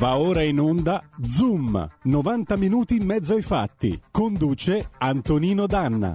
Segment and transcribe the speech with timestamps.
[0.00, 4.00] Va ora in onda Zoom, 90 minuti in mezzo ai fatti.
[4.10, 6.12] Conduce Antonino Danna.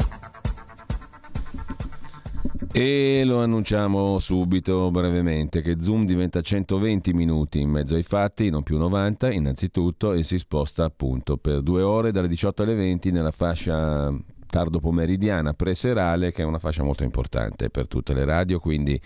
[2.71, 8.63] E lo annunciamo subito, brevemente, che Zoom diventa 120 minuti in mezzo ai fatti, non
[8.63, 13.31] più 90 innanzitutto, e si sposta appunto per due ore dalle 18 alle 20 nella
[13.31, 14.11] fascia
[14.55, 18.97] tardo pomeridiana preserale, che è una fascia molto importante per tutte le radio, quindi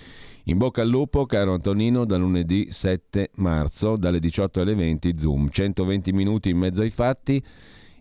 [0.44, 5.50] in bocca al lupo, caro Antonino, da lunedì 7 marzo, dalle 18 alle 20, Zoom,
[5.50, 7.44] 120 minuti in mezzo ai fatti.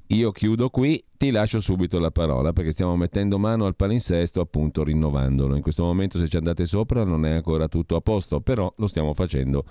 [0.08, 4.84] Io chiudo qui, ti lascio subito la parola perché stiamo mettendo mano al palinsesto, appunto
[4.84, 5.56] rinnovandolo.
[5.56, 8.86] In questo momento se ci andate sopra non è ancora tutto a posto, però lo
[8.88, 9.64] stiamo facendo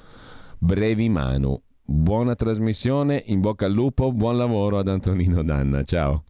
[0.57, 1.61] brevi mano.
[1.83, 6.23] Buona trasmissione, in bocca al lupo, buon lavoro ad Antonino Danna, ciao.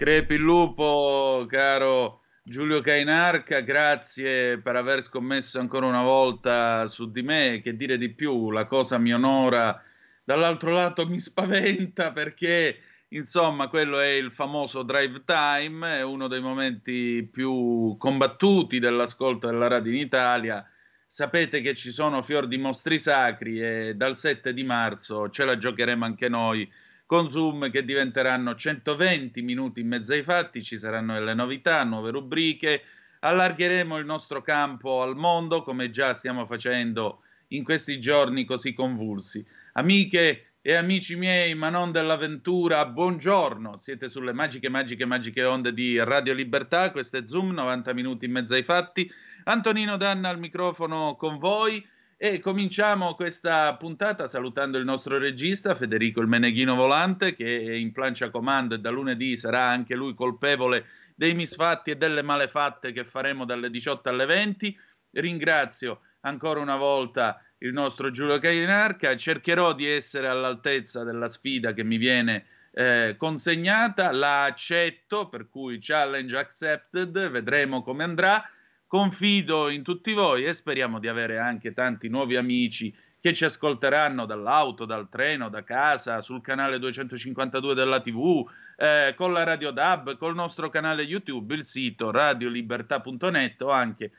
[0.00, 7.20] Crepi il lupo, caro Giulio Cainarca, grazie per aver scommesso ancora una volta su di
[7.20, 9.78] me, che dire di più, la cosa mi onora,
[10.24, 16.40] dall'altro lato mi spaventa perché Insomma, quello è il famoso drive time, è uno dei
[16.40, 20.66] momenti più combattuti dell'ascolto della radio in Italia.
[21.06, 25.58] Sapete che ci sono fior di mostri sacri e dal 7 di marzo ce la
[25.58, 26.66] giocheremo anche noi
[27.10, 32.12] con Zoom che diventeranno 120 minuti in mezzo ai fatti, ci saranno delle novità, nuove
[32.12, 32.82] rubriche,
[33.18, 39.44] allargheremo il nostro campo al mondo come già stiamo facendo in questi giorni così convulsi.
[39.72, 43.76] Amiche e amici miei, ma non dell'avventura, buongiorno.
[43.76, 46.92] Siete sulle magiche, magiche, magiche onde di Radio Libertà.
[46.92, 49.10] Questo è Zoom, 90 minuti in mezzo ai fatti.
[49.46, 51.84] Antonino Danna al microfono con voi.
[52.22, 57.92] E cominciamo questa puntata salutando il nostro regista Federico il Meneghino Volante, che è in
[57.92, 63.06] plancia comando e da lunedì sarà anche lui colpevole dei misfatti e delle malefatte che
[63.06, 64.78] faremo dalle 18 alle 20.
[65.12, 69.16] Ringrazio ancora una volta il nostro Giulio Cainarca.
[69.16, 75.78] Cercherò di essere all'altezza della sfida che mi viene eh, consegnata, la accetto, per cui
[75.80, 78.46] challenge accepted, vedremo come andrà.
[78.90, 84.26] Confido in tutti voi e speriamo di avere anche tanti nuovi amici che ci ascolteranno
[84.26, 88.44] dall'auto, dal treno, da casa, sul canale 252 della TV,
[88.76, 94.10] eh, con la Radio DAB, col nostro canale YouTube, il sito radiolibertà.net o anche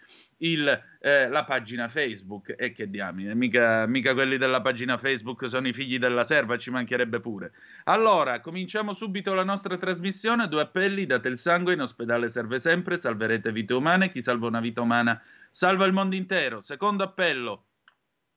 [0.42, 2.56] il, eh, la pagina Facebook.
[2.58, 6.70] E che diamine, mica, mica quelli della pagina Facebook sono i figli della serva, ci
[6.70, 7.52] mancherebbe pure.
[7.86, 10.48] Allora, cominciamo subito la nostra trasmissione.
[10.48, 14.60] Due appelli, date il sangue, in ospedale serve sempre, salverete vite umane, chi salva una
[14.60, 16.62] vita umana salva il mondo intero.
[16.62, 17.66] Secondo appello.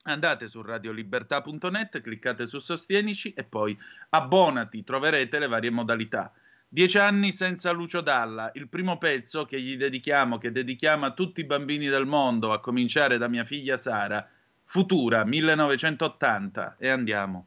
[0.06, 3.78] Andate su radiolibertà.net, cliccate su Sostienici e poi
[4.10, 6.30] abbonati, troverete le varie modalità.
[6.74, 11.38] Dieci anni senza Lucio Dalla, il primo pezzo che gli dedichiamo, che dedichiamo a tutti
[11.38, 14.28] i bambini del mondo, a cominciare da mia figlia Sara,
[14.64, 17.46] Futura 1980 e andiamo.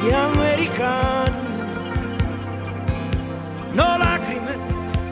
[0.00, 1.48] gli americani.
[3.72, 4.58] No lacrime,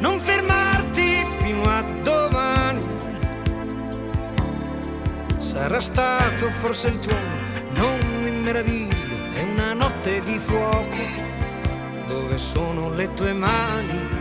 [0.01, 2.83] non fermarti fino a domani.
[5.39, 7.37] Sarà stato forse il tuono,
[7.71, 11.27] non mi meraviglio, è una notte di fuoco.
[12.07, 14.17] Dove sono le tue mani?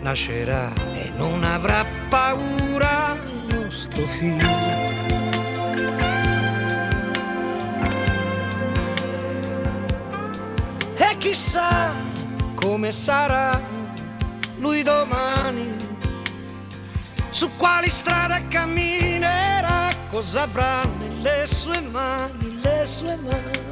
[0.00, 3.16] Nascerà e non avrà paura
[3.50, 5.03] nostro figlio.
[11.24, 11.90] Chissà
[12.54, 13.58] come sarà
[14.58, 15.74] lui domani,
[17.30, 23.62] su quali strade camminerà, cosa avrà nelle sue mani, le sue mani.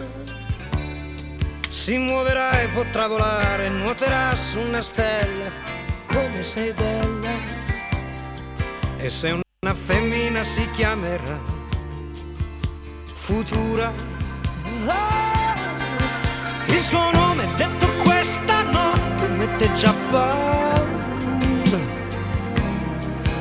[1.69, 5.51] Si muoverà e potrà volare, nuoterà su una stella,
[6.07, 7.31] come sei bella.
[8.97, 11.39] E se una femmina si chiamerà
[13.05, 13.93] futura.
[14.87, 15.42] Ah,
[16.83, 19.71] il suo nome detto questa notte
[20.11, 21.79] paura.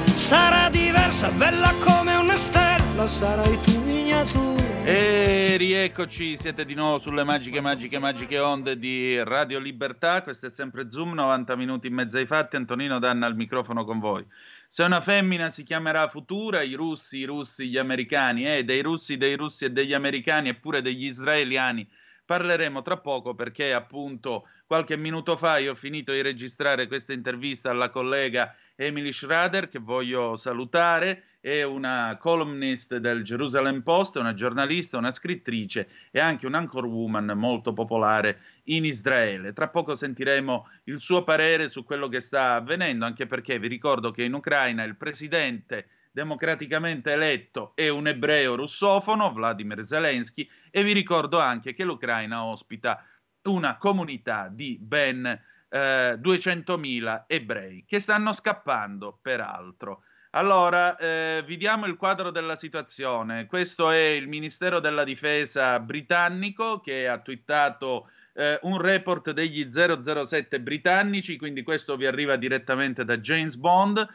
[0.05, 4.61] Sarà diversa, bella come una stella, sarai tu miniatura.
[4.83, 10.21] E rieccoci, siete di nuovo sulle magiche, magiche, magiche onde di Radio Libertà.
[10.21, 12.57] Questo è sempre Zoom, 90 minuti in mezzo ai fatti.
[12.57, 14.23] Antonino Danna al microfono con voi.
[14.69, 18.83] Se una femmina si chiamerà Futura, i russi, i russi, gli americani, e eh, dei
[18.83, 21.87] russi, dei russi e degli americani, eppure degli israeliani,
[22.31, 27.71] parleremo tra poco perché appunto qualche minuto fa io ho finito di registrare questa intervista
[27.71, 34.97] alla collega Emily Schrader che voglio salutare è una columnist del Jerusalem Post, una giornalista,
[34.97, 39.51] una scrittrice e anche un anchor woman molto popolare in Israele.
[39.51, 44.11] Tra poco sentiremo il suo parere su quello che sta avvenendo, anche perché vi ricordo
[44.11, 50.93] che in Ucraina il presidente democraticamente eletto è un ebreo russofono, Vladimir Zelensky, e vi
[50.93, 53.03] ricordo anche che l'Ucraina ospita
[53.43, 60.03] una comunità di ben eh, 200.000 ebrei che stanno scappando, peraltro.
[60.33, 63.47] Allora, eh, vi diamo il quadro della situazione.
[63.47, 70.61] Questo è il Ministero della Difesa britannico che ha twittato eh, un report degli 007
[70.61, 74.07] britannici, quindi questo vi arriva direttamente da James Bond.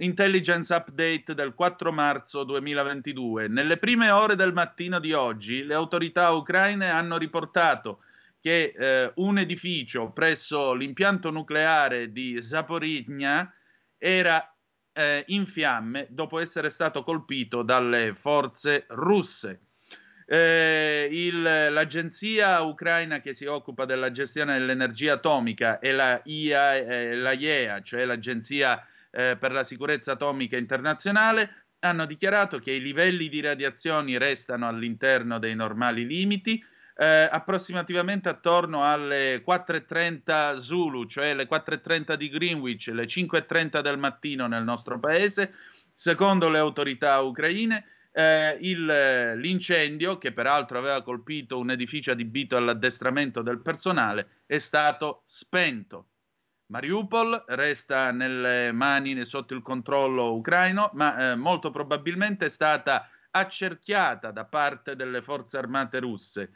[0.00, 3.48] Intelligence Update del 4 marzo 2022.
[3.48, 8.00] Nelle prime ore del mattino di oggi le autorità ucraine hanno riportato
[8.40, 13.52] che eh, un edificio presso l'impianto nucleare di Zaporizhia
[13.98, 14.56] era
[14.92, 19.60] eh, in fiamme dopo essere stato colpito dalle forze russe.
[20.24, 27.16] Eh, il, l'agenzia ucraina che si occupa della gestione dell'energia atomica e la, IA, eh,
[27.16, 33.28] la IEA, cioè l'agenzia eh, per la sicurezza atomica internazionale, hanno dichiarato che i livelli
[33.28, 36.62] di radiazioni restano all'interno dei normali limiti
[37.00, 44.46] eh, approssimativamente attorno alle 4.30 Zulu, cioè le 4.30 di Greenwich, le 5.30 del mattino
[44.46, 45.54] nel nostro paese,
[45.94, 47.86] secondo le autorità ucraine.
[48.12, 48.84] Eh, il,
[49.36, 56.09] l'incendio, che peraltro aveva colpito un edificio adibito all'addestramento del personale, è stato spento.
[56.70, 64.30] Mariupol resta nelle mani sotto il controllo ucraino, ma eh, molto probabilmente è stata accerchiata
[64.30, 66.50] da parte delle forze armate russe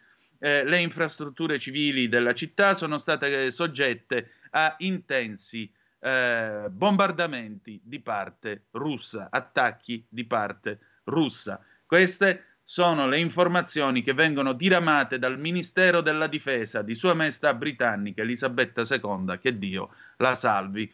[0.45, 8.67] eh, le infrastrutture civili della città sono state soggette a intensi eh, bombardamenti di parte
[8.73, 11.65] russa, attacchi di parte russa.
[11.87, 18.23] Queste sono le informazioni che vengono diramate dal Ministero della Difesa di Sua Maestà Britannica
[18.23, 20.91] Elisabetta II, che Dio la salvi.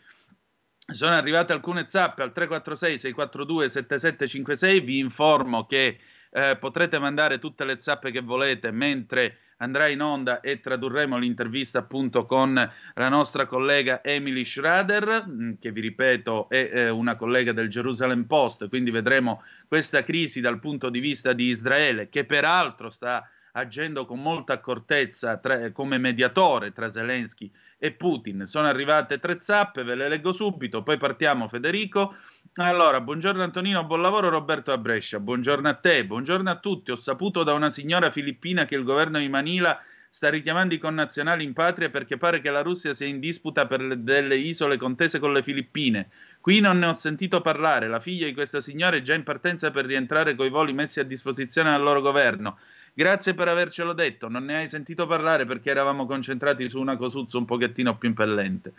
[0.90, 7.64] Sono arrivate alcune zappe al 346 642 7756, vi informo che eh, potrete mandare tutte
[7.64, 13.46] le zappe che volete mentre andrà in onda e tradurremo l'intervista appunto con la nostra
[13.46, 18.90] collega Emily Schrader, mm, che vi ripeto è eh, una collega del Jerusalem Post, quindi
[18.90, 24.54] vedremo questa crisi dal punto di vista di Israele, che peraltro sta agendo con molta
[24.54, 27.50] accortezza tra, come mediatore tra Zelensky
[27.82, 28.44] e Putin.
[28.44, 32.14] Sono arrivate tre zappe, ve le leggo subito, poi partiamo Federico.
[32.56, 36.90] Allora, buongiorno Antonino, buon lavoro Roberto a Brescia, buongiorno a te, buongiorno a tutti.
[36.90, 39.80] Ho saputo da una signora filippina che il governo di Manila
[40.10, 43.80] sta richiamando i connazionali in patria perché pare che la Russia sia in disputa per
[43.80, 46.10] le, delle isole contese con le Filippine.
[46.40, 49.70] Qui non ne ho sentito parlare, la figlia di questa signora è già in partenza
[49.70, 52.58] per rientrare coi voli messi a disposizione dal loro governo.
[53.00, 57.38] Grazie per avercelo detto, non ne hai sentito parlare perché eravamo concentrati su una cosuzza
[57.38, 58.74] un pochettino più impellente.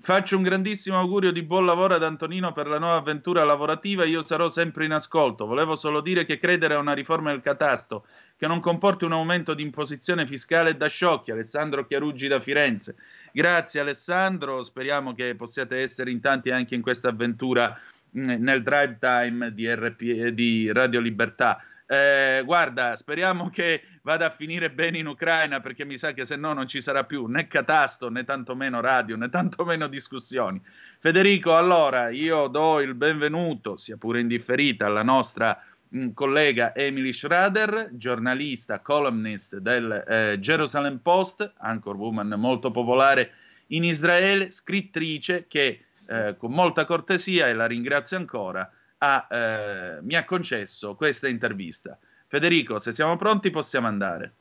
[0.00, 4.06] Faccio un grandissimo augurio di buon lavoro ad Antonino per la nuova avventura lavorativa.
[4.06, 5.44] Io sarò sempre in ascolto.
[5.44, 8.06] Volevo solo dire che credere a una riforma del catasto
[8.38, 11.30] che non comporti un aumento di imposizione fiscale da sciocchi.
[11.30, 12.96] Alessandro Chiaruggi da Firenze.
[13.32, 17.78] Grazie Alessandro, speriamo che possiate essere in tanti anche in questa avventura
[18.16, 21.62] mm, nel drive time di, RP, di Radio Libertà.
[21.90, 26.36] Eh, guarda, speriamo che vada a finire bene in Ucraina perché mi sa che se
[26.36, 30.60] no non ci sarà più né catasto né tantomeno radio né tantomeno discussioni.
[30.98, 37.14] Federico, allora io do il benvenuto, sia pure indifferita, alla nostra mh, mm, collega Emily
[37.14, 43.30] Schrader, giornalista, columnist del eh, Jerusalem Post, anchor woman molto popolare
[43.68, 50.14] in Israele, scrittrice che eh, con molta cortesia, e la ringrazio ancora, ha, eh, mi
[50.14, 51.96] ha concesso questa intervista.
[52.26, 54.32] Federico, se siamo pronti possiamo andare.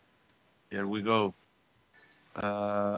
[0.69, 1.33] Here we go.
[2.35, 2.97] Uh,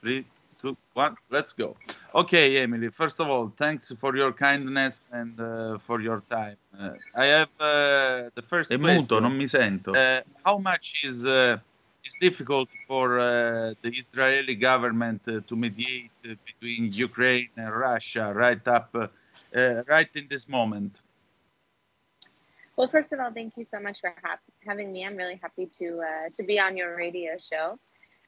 [0.00, 0.24] three,
[0.60, 1.76] two, one, let's go.
[2.14, 6.56] Okay, Emily, first of all, thanks for your kindness and uh, for your time.
[6.78, 9.00] Uh, I have uh, the first È question.
[9.00, 9.92] muto, non mi sento.
[9.92, 11.56] Uh, how much is, uh,
[12.04, 19.10] is difficult for uh, the Israeli government to mediate between Ukraine and Russia right up,
[19.56, 21.00] uh, right in this moment?
[22.76, 25.04] Well, first of all, thank you so much for ha- having me.
[25.04, 27.78] I'm really happy to uh, to be on your radio show.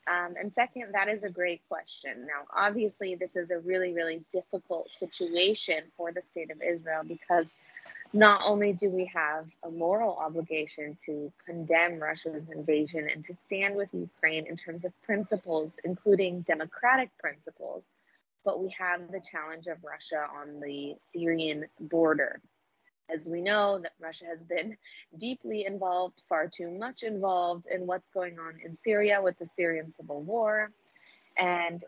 [0.06, 2.26] Um, and second, that is a great question.
[2.26, 7.56] Now, obviously, this is a really, really difficult situation for the state of Israel because
[8.12, 13.74] not only do we have a moral obligation to condemn Russia's invasion and to stand
[13.74, 17.90] with Ukraine in terms of principles, including democratic principles,
[18.44, 22.40] but we have the challenge of Russia on the Syrian border.
[23.10, 24.76] As we know, that Russia has been
[25.18, 29.92] deeply involved, far too much involved in what's going on in Syria with the Syrian
[29.92, 30.70] civil war.
[31.36, 31.84] And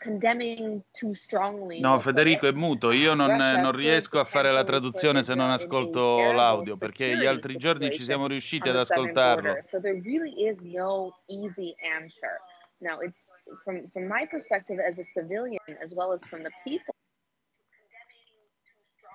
[0.00, 1.80] condemning too strongly.
[1.80, 6.32] No, Federico è muto, io non, non, riesco a fare la traduzione se non ascolto
[6.32, 9.58] l'audio, perché gli altri giorni ci siamo riusciti ad ascoltarlo.
[9.62, 12.40] So there really is no easy answer.
[12.80, 13.24] Now, it's
[13.64, 16.94] from, from my perspective as a civilian, as well as from the people.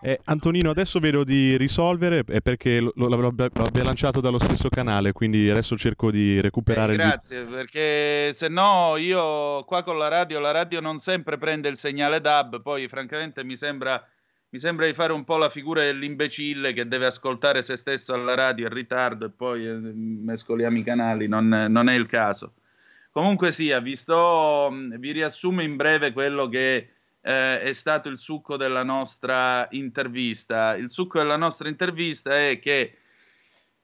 [0.04, 5.12] Eh, Antonino, adesso vedo di risolvere è perché lo, lo, l'abbia lanciato dallo stesso canale,
[5.12, 7.48] quindi adesso cerco di recuperare eh, grazie, il...
[7.48, 12.20] perché se no io qua con la radio, la radio non sempre prende il segnale
[12.20, 14.04] DAB, poi francamente mi sembra,
[14.50, 18.34] mi sembra di fare un po' la figura dell'imbecille che deve ascoltare se stesso alla
[18.34, 22.54] radio in ritardo e poi eh, mescoliamo i canali, non, non, è il caso.
[23.12, 28.56] Comunque sia, vi, sto, vi riassumo in breve quello che eh, è stato il succo
[28.56, 30.76] della nostra intervista.
[30.78, 32.98] Il succo della nostra intervista è che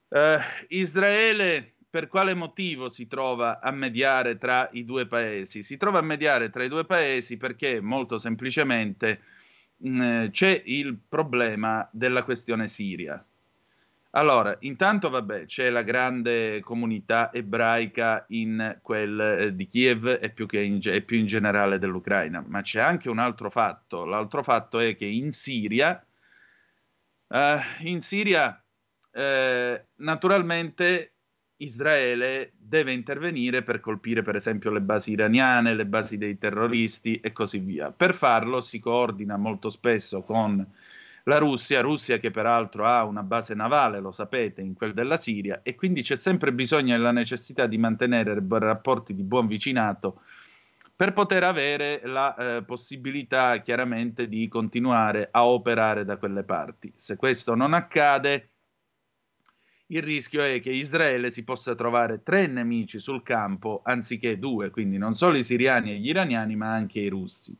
[0.07, 5.61] eh, Israele per quale motivo si trova a mediare tra i due paesi?
[5.61, 9.21] Si trova a mediare tra i due paesi perché molto semplicemente
[9.77, 13.23] mh, mm, c'è il problema della questione siria.
[14.11, 20.47] Allora, intanto vabbè, c'è la grande comunità ebraica in quel eh, di Kiev e più,
[20.51, 24.05] in, e più, in, generale dell'Ucraina, ma c'è anche un altro fatto.
[24.05, 26.03] L'altro fatto è che in Siria,
[27.27, 28.63] eh, in Siria
[29.11, 31.13] eh, naturalmente
[31.57, 37.31] Israele deve intervenire per colpire per esempio le basi iraniane, le basi dei terroristi e
[37.31, 37.91] così via.
[37.91, 40.65] Per farlo si coordina molto spesso con
[41.27, 45.59] la Russia, Russia che peraltro ha una base navale, lo sapete, in quel della Siria,
[45.61, 50.21] e quindi c'è sempre bisogno e la necessità di mantenere rapporti di buon vicinato
[50.95, 56.91] per poter avere la eh, possibilità chiaramente di continuare a operare da quelle parti.
[56.95, 58.49] Se questo non accade,
[59.87, 64.97] il rischio è che Israele si possa trovare tre nemici sul campo anziché due, quindi
[64.97, 67.55] non solo i siriani e gli iraniani, ma anche i russi.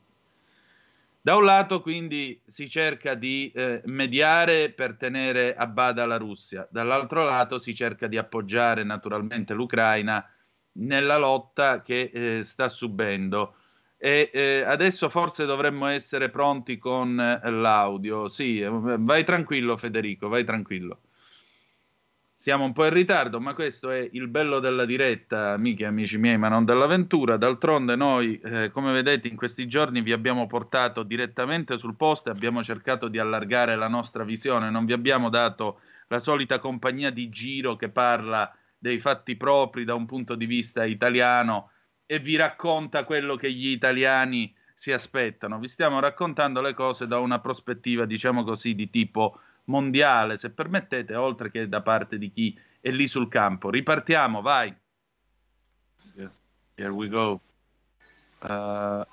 [1.28, 6.66] Da un lato quindi si cerca di eh, mediare per tenere a bada la Russia,
[6.70, 10.26] dall'altro lato si cerca di appoggiare naturalmente l'Ucraina
[10.78, 13.56] nella lotta che eh, sta subendo.
[13.98, 18.28] E eh, adesso forse dovremmo essere pronti con eh, l'audio.
[18.28, 21.00] Sì, vai tranquillo Federico, vai tranquillo.
[22.40, 26.18] Siamo un po' in ritardo, ma questo è il bello della diretta, amiche e amici
[26.18, 27.36] miei, ma non dell'avventura.
[27.36, 32.32] D'altronde noi, eh, come vedete, in questi giorni vi abbiamo portato direttamente sul posto e
[32.32, 34.70] abbiamo cercato di allargare la nostra visione.
[34.70, 39.94] Non vi abbiamo dato la solita compagnia di giro che parla dei fatti propri da
[39.94, 41.72] un punto di vista italiano
[42.06, 45.58] e vi racconta quello che gli italiani si aspettano.
[45.58, 51.14] Vi stiamo raccontando le cose da una prospettiva, diciamo così, di tipo mondiale, se permettete,
[51.14, 53.70] oltre che da parte di chi è lì sul campo.
[53.70, 54.74] Ripartiamo, vai.
[56.76, 57.40] Here we go.
[58.40, 59.04] Uh,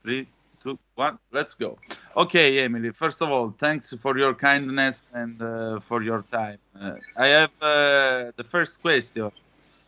[0.00, 0.26] three,
[0.62, 1.78] two, one, let's go.
[2.16, 6.58] Okay, Emily, first of all, thanks for your kindness and uh, for your time.
[6.74, 9.30] Uh, I have uh, the first question.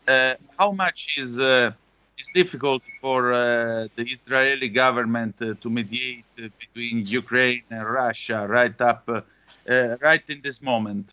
[0.06, 1.72] Uh, how much is uh,
[2.20, 8.46] it's difficult for uh, the Israeli government uh, to mediate uh, between Ukraine and Russia
[8.46, 9.22] right up, uh,
[9.68, 11.06] uh, right in this moment.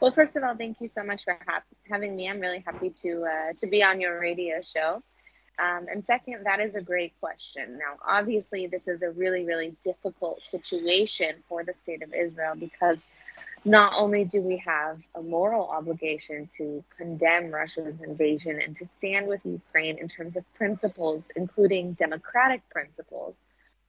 [0.00, 2.28] Well, first of all, thank you so much for ha- having me.
[2.28, 4.90] I'm really happy to uh, to be on your radio show.
[5.64, 7.78] Um, and second, that is a great question.
[7.84, 13.06] Now, obviously, this is a really, really difficult situation for the state of Israel because
[13.64, 19.26] not only do we have a moral obligation to condemn Russia's invasion and to stand
[19.26, 23.42] with Ukraine in terms of principles, including democratic principles,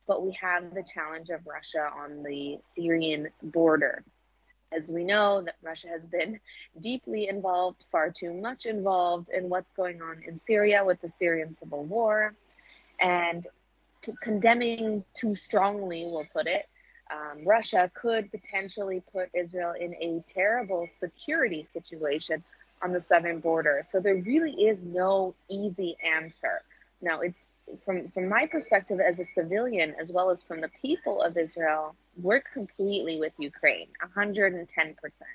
[0.08, 4.04] but we have the challenge of Russia on the Syrian border.
[4.74, 6.40] As we know, that Russia has been
[6.80, 11.56] deeply involved, far too much involved in what's going on in Syria with the Syrian
[11.56, 12.34] civil war,
[13.00, 13.48] and
[14.22, 16.68] condemning too strongly, we'll put it,
[17.12, 22.44] um, Russia could potentially put Israel in a terrible security situation
[22.82, 23.82] on the southern border.
[23.86, 26.62] So there really is no easy answer.
[27.02, 27.46] Now, it's
[27.86, 31.96] from from my perspective as a civilian, as well as from the people of Israel,
[32.22, 35.30] we're completely with Ukraine, 110 percent.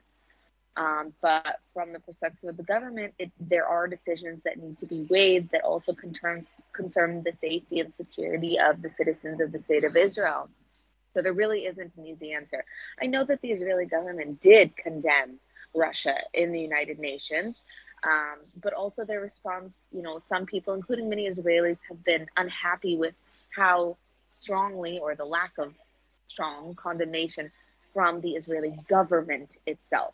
[0.76, 4.86] Um, but from the perspective of the government, it, there are decisions that need to
[4.86, 9.58] be weighed that also concern concern the safety and security of the citizens of the
[9.58, 10.50] state of Israel.
[11.16, 12.62] So there really isn't an easy answer.
[13.00, 15.40] I know that the Israeli government did condemn
[15.74, 17.62] Russia in the United Nations.
[18.04, 22.98] Um, but also their response, you know, some people, including many Israelis, have been unhappy
[22.98, 23.14] with
[23.56, 23.96] how
[24.28, 25.72] strongly or the lack of
[26.28, 27.50] strong condemnation
[27.94, 30.12] from the Israeli government itself.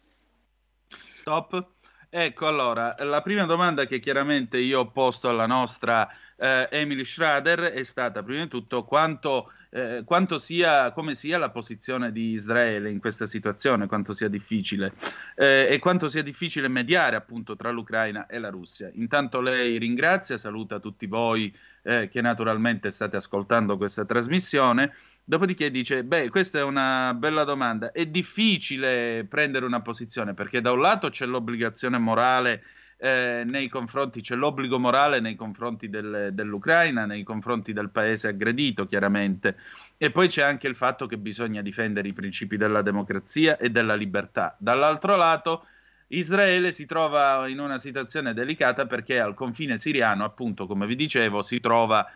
[1.16, 1.66] Stop.
[2.14, 7.72] Ecco, allora, la prima domanda che chiaramente io ho posto alla nostra eh, Emily Schrader
[7.72, 12.90] è stata, prima di tutto, quanto eh, quanto sia, come sia la posizione di Israele
[12.90, 14.92] in questa situazione, quanto sia difficile
[15.34, 18.90] eh, e quanto sia difficile mediare appunto tra l'Ucraina e la Russia.
[18.94, 24.94] Intanto lei ringrazia, saluta tutti voi eh, che naturalmente state ascoltando questa trasmissione.
[25.24, 27.92] Dopodiché dice: Beh, questa è una bella domanda.
[27.92, 32.62] È difficile prendere una posizione perché da un lato c'è l'obbligazione morale
[33.04, 38.86] eh, nei confronti, c'è l'obbligo morale nei confronti del, dell'Ucraina, nei confronti del paese aggredito,
[38.86, 39.56] chiaramente.
[39.98, 43.96] E poi c'è anche il fatto che bisogna difendere i principi della democrazia e della
[43.96, 44.54] libertà.
[44.56, 45.66] Dall'altro lato,
[46.08, 51.42] Israele si trova in una situazione delicata perché al confine siriano, appunto, come vi dicevo,
[51.42, 52.08] si trova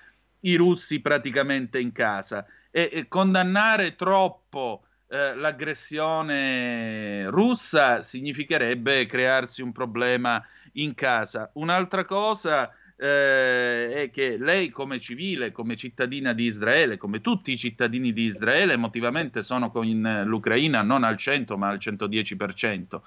[0.43, 2.47] i russi praticamente in casa.
[2.71, 10.41] E, e condannare troppo eh, l'aggressione russa significherebbe crearsi un problema
[10.77, 11.51] in casa.
[11.55, 17.59] Un'altra cosa eh, è che lei come civile, come cittadina di Israele, come tutti i
[17.59, 19.87] cittadini di Israele, emotivamente sono con
[20.25, 23.01] l'Ucraina non al 100 ma al 110%.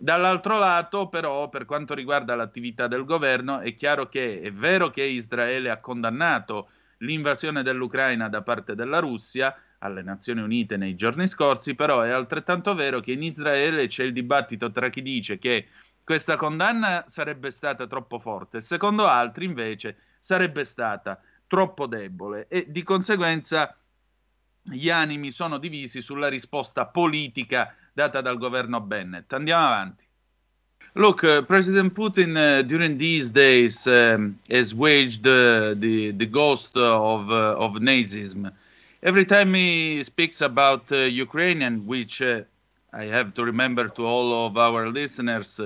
[0.00, 5.02] Dall'altro lato, però, per quanto riguarda l'attività del governo, è chiaro che è vero che
[5.02, 11.74] Israele ha condannato l'invasione dell'Ucraina da parte della Russia alle Nazioni Unite nei giorni scorsi,
[11.74, 15.66] però è altrettanto vero che in Israele c'è il dibattito tra chi dice che
[16.08, 22.82] questa condanna sarebbe stata troppo forte, secondo altri invece sarebbe stata troppo debole e di
[22.82, 23.76] conseguenza
[24.62, 29.30] gli animi sono divisi sulla risposta politica data dal governo Bennett.
[29.34, 30.06] Andiamo avanti.
[30.94, 36.74] Look, uh, President Putin uh, during these days um, has waged uh, the, the ghost
[36.74, 38.50] of, of Nazism.
[39.02, 44.88] Every time he speaks about Ukrainian, which I have to remember to all of our
[44.88, 45.60] listeners,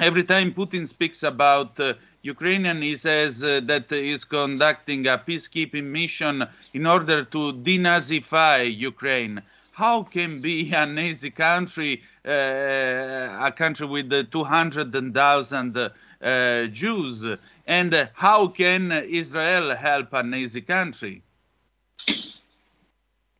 [0.00, 5.18] every time Putin speaks about uh, Ukrainian, he says uh, that he is conducting a
[5.18, 9.42] peacekeeping mission in order to denazify Ukraine.
[9.72, 17.24] How can be a Nazi country, uh, a country with uh, 200,000 uh, Jews,
[17.66, 21.22] and how can Israel help a Nazi country?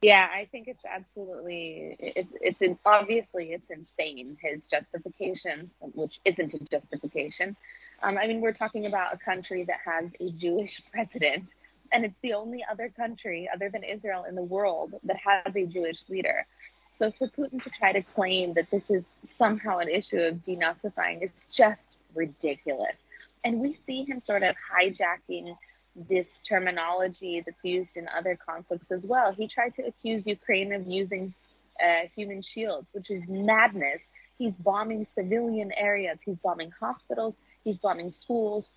[0.03, 6.59] Yeah, I think it's absolutely it, it's obviously it's insane his justifications, which isn't a
[6.59, 7.57] justification.
[8.03, 11.55] Um, I mean, we're talking about a country that has a Jewish president,
[11.93, 15.67] and it's the only other country other than Israel in the world that has a
[15.67, 16.47] Jewish leader.
[16.91, 21.23] So for Putin to try to claim that this is somehow an issue of denazifying
[21.23, 23.05] is just ridiculous.
[23.45, 25.57] And we see him sort of hijacking
[25.95, 29.33] this terminology that's used in other conflicts as well.
[29.33, 31.35] He tried to accuse Ukraine of using
[31.83, 34.11] uh, human shields, which is madness.
[34.39, 38.71] He's bombing civilian areas, he's bombing hospitals, he's bombing schools.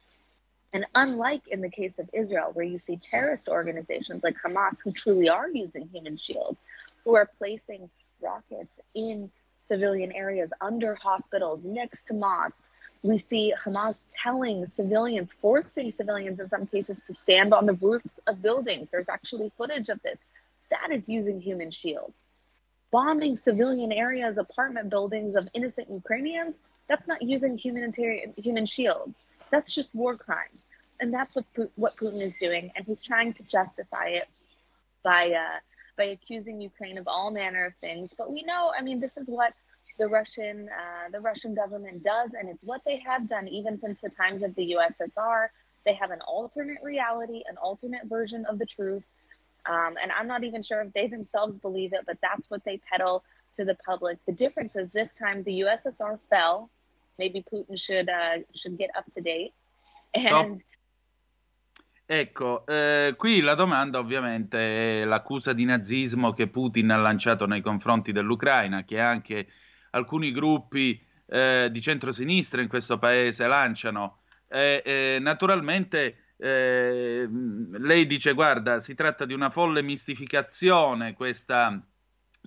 [0.74, 4.92] And unlike in the case of Israel, where you see terrorist organizations like Hamas who
[4.92, 6.60] truly are using human shields,
[7.06, 7.90] who are placing
[8.22, 12.70] rockets in civilian areas under hospitals, next to mosques,
[13.06, 18.20] we see Hamas telling civilians, forcing civilians in some cases to stand on the roofs
[18.28, 18.90] of buildings.
[18.92, 20.24] There's actually footage of this.
[20.72, 22.16] That is using human shields.
[22.92, 29.16] Bombing civilian areas, apartment buildings of innocent Ukrainians, that's not using humanitarian human shields.
[29.52, 30.66] That's just war crimes.
[31.00, 34.30] And that's what what Putin is doing, and he's trying to justify it
[35.04, 35.60] by uh,
[35.98, 38.14] by accusing Ukraine of all manner of things.
[38.18, 39.54] But we know, I mean, this is what
[39.98, 44.00] the Russian uh, the Russian government does, and it's what they have done even since
[44.00, 45.48] the times of the USSR.
[45.86, 49.04] They have an alternate reality, an alternate version of the truth,
[49.68, 52.80] um, and I'm not even sure if they themselves believe it, but that's what they
[52.90, 54.18] peddle to the public.
[54.26, 56.70] The difference is this time the USSR fell.
[57.18, 59.54] Maybe Putin should uh, should get up to date.
[60.14, 60.62] And
[62.08, 67.62] Ecco, eh, qui la domanda ovviamente è l'accusa di nazismo che Putin ha lanciato nei
[67.62, 69.48] confronti dell'Ucraina, che anche
[69.96, 74.20] alcuni gruppi eh, di centrosinistra in questo paese lanciano.
[74.48, 81.82] Eh, naturalmente eh, lei dice guarda, si tratta di una folle mistificazione questa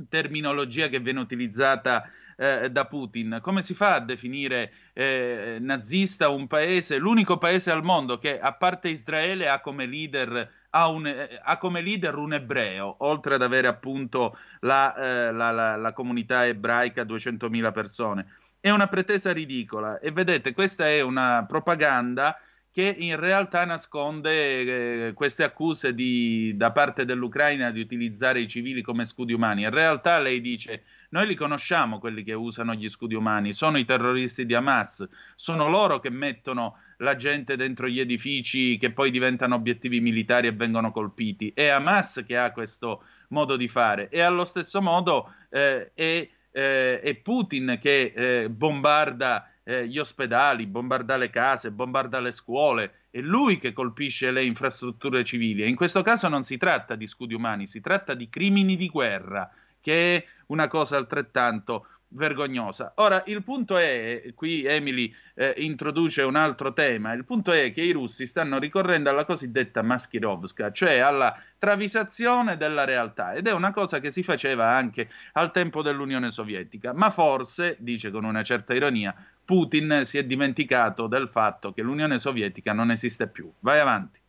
[0.08, 3.38] terminologia che viene utilizzata eh, da Putin.
[3.42, 8.52] Come si fa a definire eh, nazista un paese, l'unico paese al mondo che a
[8.54, 13.42] parte Israele ha come leader, ha un, eh, ha come leader un ebreo, oltre ad
[13.42, 18.26] avere appunto la, eh, la, la, la comunità ebraica, 200.000 persone?
[18.60, 22.38] È una pretesa ridicola e vedete, questa è una propaganda
[22.70, 28.82] che in realtà nasconde eh, queste accuse di, da parte dell'Ucraina di utilizzare i civili
[28.82, 29.62] come scudi umani.
[29.62, 33.84] In realtà lei dice noi li conosciamo quelli che usano gli scudi umani, sono i
[33.84, 39.54] terroristi di Hamas, sono loro che mettono la gente dentro gli edifici che poi diventano
[39.54, 41.52] obiettivi militari e vengono colpiti.
[41.54, 44.08] È Hamas che ha questo modo di fare.
[44.08, 50.66] E allo stesso modo eh, è, eh, è, Putin che eh, bombarda eh, gli ospedali,
[50.66, 55.62] bombarda le case, bombarda le scuole, è lui che colpisce le infrastrutture civili.
[55.62, 58.88] E in questo caso non si tratta di scudi umani, si tratta di crimini di
[58.88, 62.92] guerra, che è una cosa altrettanto vergognosa.
[62.96, 67.82] Ora, il punto è, qui Emily eh, introduce un altro tema, il punto è che
[67.82, 73.72] i russi stanno ricorrendo alla cosiddetta maskirovska, cioè alla travisazione della realtà ed è una
[73.72, 78.74] cosa che si faceva anche al tempo dell'Unione Sovietica, ma forse, dice con una certa
[78.74, 83.50] ironia, Putin si è dimenticato del fatto che l'Unione Sovietica non esiste più.
[83.60, 84.20] Vai avanti.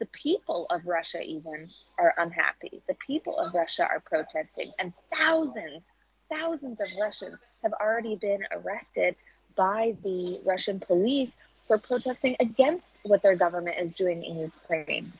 [0.00, 2.82] The people of Russia even are unhappy.
[2.88, 5.86] The people of Russia are protesting, and thousands,
[6.30, 9.14] thousands of Russians have already been arrested
[9.56, 11.36] by the Russian police
[11.68, 15.12] for protesting against what their government is doing in Ukraine.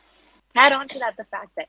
[0.56, 1.68] Add on to that the fact that,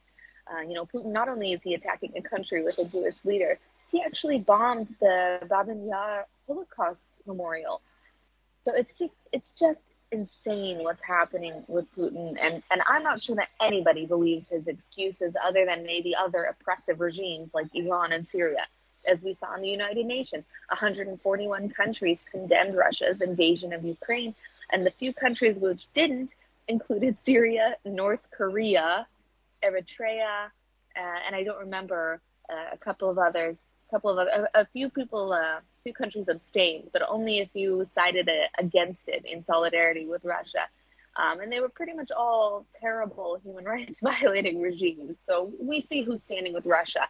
[0.52, 3.60] uh, you know, Putin not only is he attacking a country with a Jewish leader,
[3.92, 7.82] he actually bombed the Babin Yar Holocaust Memorial.
[8.66, 13.36] So it's just it's just insane what's happening with Putin and and I'm not sure
[13.38, 18.68] that anybody believes his excuses other than maybe other oppressive regimes like Iran and Syria.
[19.10, 24.36] As we saw in the United Nations, 141 countries condemned Russia's invasion of Ukraine,
[24.72, 26.36] and the few countries which didn't
[26.68, 29.08] included Syria, North Korea,
[29.64, 30.46] Eritrea,
[30.96, 33.58] uh, and I don't remember uh, a couple of others
[33.92, 37.86] couple of a, a few people, a uh, few countries abstained, but only a few
[37.86, 40.68] sided against it in solidarity with Russia.
[41.18, 45.20] Um, and they were pretty much all terrible human rights violating regimes.
[45.20, 47.08] So we see who's standing with Russia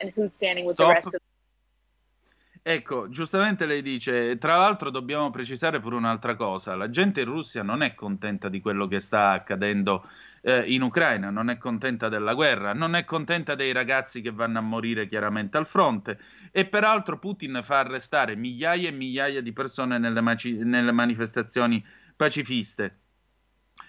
[0.00, 0.88] and who's standing with Stop.
[0.88, 1.20] the rest of
[2.62, 7.62] Ecco, giustamente lei dice, tra l'altro dobbiamo precisare pure un'altra cosa, la gente in Russia
[7.62, 10.06] non è contenta di quello che sta accadendo
[10.42, 14.58] eh, in Ucraina, non è contenta della guerra, non è contenta dei ragazzi che vanno
[14.58, 16.18] a morire chiaramente al fronte.
[16.50, 21.84] E peraltro Putin fa arrestare migliaia e migliaia di persone nelle, maci- nelle manifestazioni
[22.16, 22.98] pacifiste.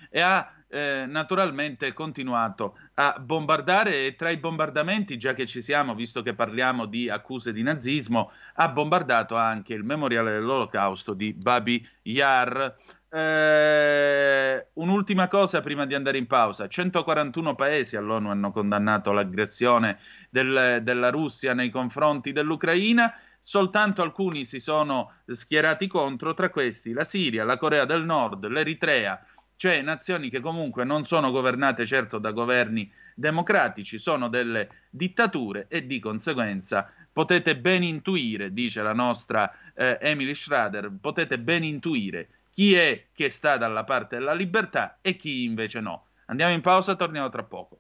[0.10, 5.94] E ha eh, naturalmente continuato a bombardare e tra i bombardamenti, già che ci siamo,
[5.96, 11.86] visto che parliamo di accuse di nazismo, ha bombardato anche il memoriale dell'olocausto di Babi
[12.04, 12.78] Yar,
[13.14, 16.68] eh, un'ultima cosa prima di andare in pausa.
[16.68, 23.14] 141 paesi all'ONU hanno condannato l'aggressione del, della Russia nei confronti dell'Ucraina.
[23.40, 29.20] Soltanto alcuni si sono schierati contro, tra questi la Siria, la Corea del Nord, l'Eritrea,
[29.56, 35.86] cioè nazioni che comunque non sono governate certo da governi democratici, sono delle dittature e
[35.86, 42.30] di conseguenza potete ben intuire, dice la nostra eh, Emily Schrader, potete ben intuire
[42.62, 46.10] chi è che sta dalla parte della libertà e chi invece no.
[46.28, 47.80] Andiamo in pausa, torniamo tra poco.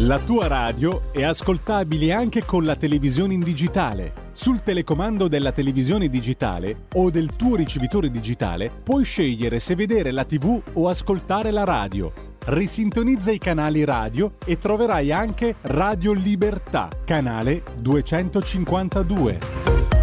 [0.00, 4.12] La tua radio è ascoltabile anche con la televisione in digitale.
[4.34, 10.24] Sul telecomando della televisione digitale o del tuo ricevitore digitale puoi scegliere se vedere la
[10.24, 12.12] TV o ascoltare la radio.
[12.44, 19.95] Risintonizza i canali radio e troverai anche Radio Libertà, canale 252.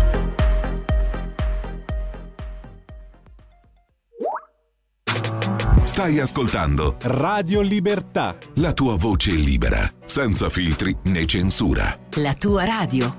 [5.93, 8.35] Stai ascoltando Radio Libertà.
[8.55, 11.95] La tua voce libera, senza filtri né censura.
[12.15, 13.13] La tua radio.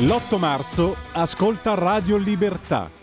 [0.00, 2.90] L'8 marzo ascolta Radio Libertà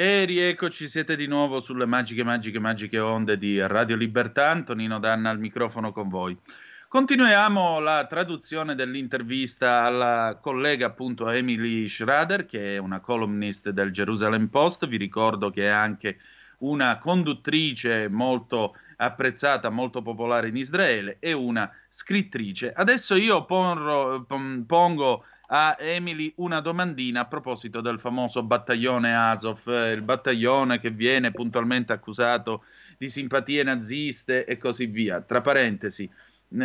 [0.00, 4.48] E rieccoci, siete di nuovo sulle magiche, magiche, magiche onde di Radio Libertà.
[4.48, 6.38] Antonino Danna al microfono con voi.
[6.86, 14.46] Continuiamo la traduzione dell'intervista alla collega appunto Emily Schrader, che è una columnist del Jerusalem
[14.46, 14.86] Post.
[14.86, 16.18] Vi ricordo che è anche
[16.58, 22.72] una conduttrice molto apprezzata, molto popolare in Israele e una scrittrice.
[22.72, 24.24] Adesso io ponro,
[24.64, 30.90] pongo a Emily una domandina a proposito del famoso battaglione Azov, eh, il battaglione che
[30.90, 32.64] viene puntualmente accusato
[32.98, 35.20] di simpatie naziste e così via.
[35.20, 36.10] Tra parentesi,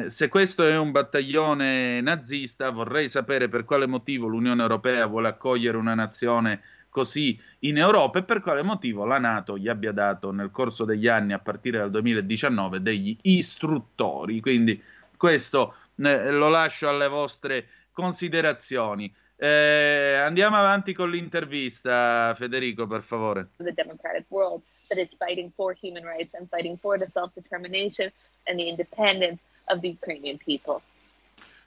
[0.08, 5.78] se questo è un battaglione nazista, vorrei sapere per quale motivo l'Unione Europea vuole accogliere
[5.78, 10.52] una nazione così in Europa e per quale motivo la Nato gli abbia dato nel
[10.52, 14.40] corso degli anni, a partire dal 2019, degli istruttori.
[14.42, 14.82] Quindi
[15.18, 19.14] questo eh, lo lascio alle vostre considerazioni.
[19.38, 23.48] Eh, andiamo avanti con l'intervista, Federico, per favore.
[23.58, 28.12] The democratic world that is fighting for human rights and fighting for the self-determination
[28.48, 30.82] and the independence of the Ukrainian people.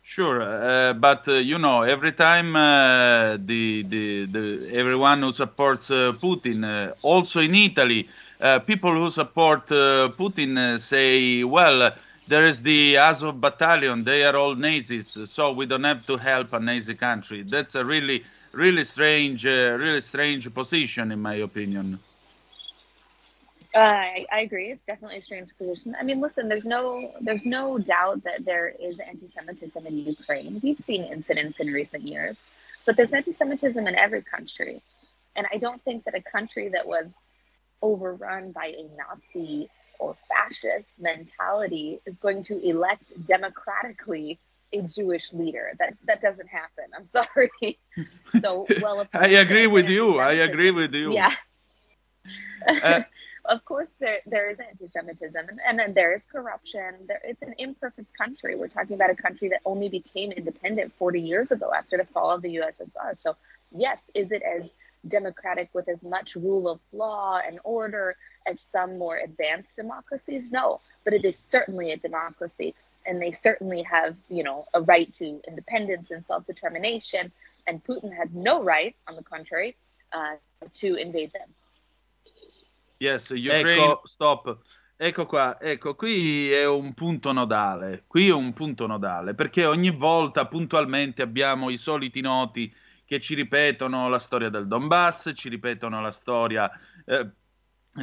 [0.09, 5.91] Sure, uh, but uh, you know, every time uh, the, the, the everyone who supports
[5.91, 8.09] Putin, also in Italy,
[8.67, 11.93] people who support Putin say, well,
[12.29, 16.53] there is the Azov battalion, they are all Nazis, so we don't have to help
[16.53, 17.43] a Nazi country.
[17.43, 22.01] That's a really, really strange, uh, really strange position, in my opinion.
[23.75, 24.71] Uh, I, I, agree.
[24.71, 25.95] It's definitely a strange position.
[26.01, 30.61] I mean, listen, there's no, there's no doubt that there is anti-Semitism in Ukraine.
[30.63, 32.43] We've seen incidents in recent years,
[32.87, 34.81] but there's anti-Semitism in every country,
[35.37, 37.07] and I don't think that a country that was
[37.83, 44.39] overrun by a Nazi or fascist mentality is going to elect democratically
[44.73, 45.73] a Jewish leader.
[45.79, 46.85] That that doesn't happen.
[46.97, 47.79] I'm sorry.
[48.41, 50.19] so well, I agree with you.
[50.19, 51.13] I agree with you.
[51.13, 51.35] Yeah.
[52.67, 53.03] Uh,
[53.45, 56.95] of course, there there is anti-Semitism, and, and then there is corruption.
[57.07, 58.57] There, it's an imperfect country.
[58.57, 62.31] We're talking about a country that only became independent 40 years ago after the fall
[62.31, 63.19] of the USSR.
[63.19, 63.37] So,
[63.71, 64.75] yes, is it as
[65.09, 70.51] democratic with as much rule of law and order as some more advanced democracies?
[70.51, 72.75] No, but it is certainly a democracy.
[73.05, 77.31] And they certainly have, you know, a right to independence and self-determination.
[77.67, 79.77] And Putin has no right, on the contrary,
[80.13, 80.37] uh,
[80.75, 81.49] to invade them.
[82.99, 83.79] Yes, Ukraine.
[83.79, 84.59] Ecco, stop.
[84.99, 88.05] Ecco qua, ecco, qui è un punto nodale.
[88.07, 93.35] Qui è un punto nodale perché ogni volta puntualmente abbiamo i soliti noti che ci
[93.35, 96.71] ripetono la storia del Donbass, ci ripetono la storia
[97.05, 97.29] eh,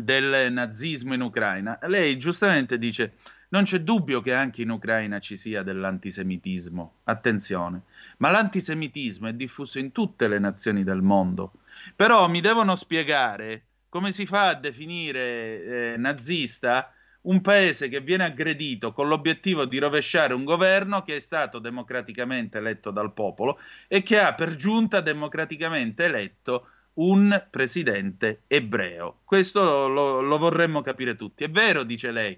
[0.02, 1.78] del nazismo in Ucraina.
[1.84, 3.14] Lei giustamente dice
[3.50, 7.82] non c'è dubbio che anche in Ucraina ci sia dell'antisemitismo, attenzione,
[8.18, 11.52] ma l'antisemitismo è diffuso in tutte le nazioni del mondo.
[11.96, 18.24] Però mi devono spiegare come si fa a definire eh, nazista un paese che viene
[18.24, 24.02] aggredito con l'obiettivo di rovesciare un governo che è stato democraticamente eletto dal popolo e
[24.02, 29.20] che ha per giunta democraticamente eletto un presidente ebreo.
[29.24, 31.44] Questo lo, lo vorremmo capire tutti.
[31.44, 32.38] È vero, dice lei,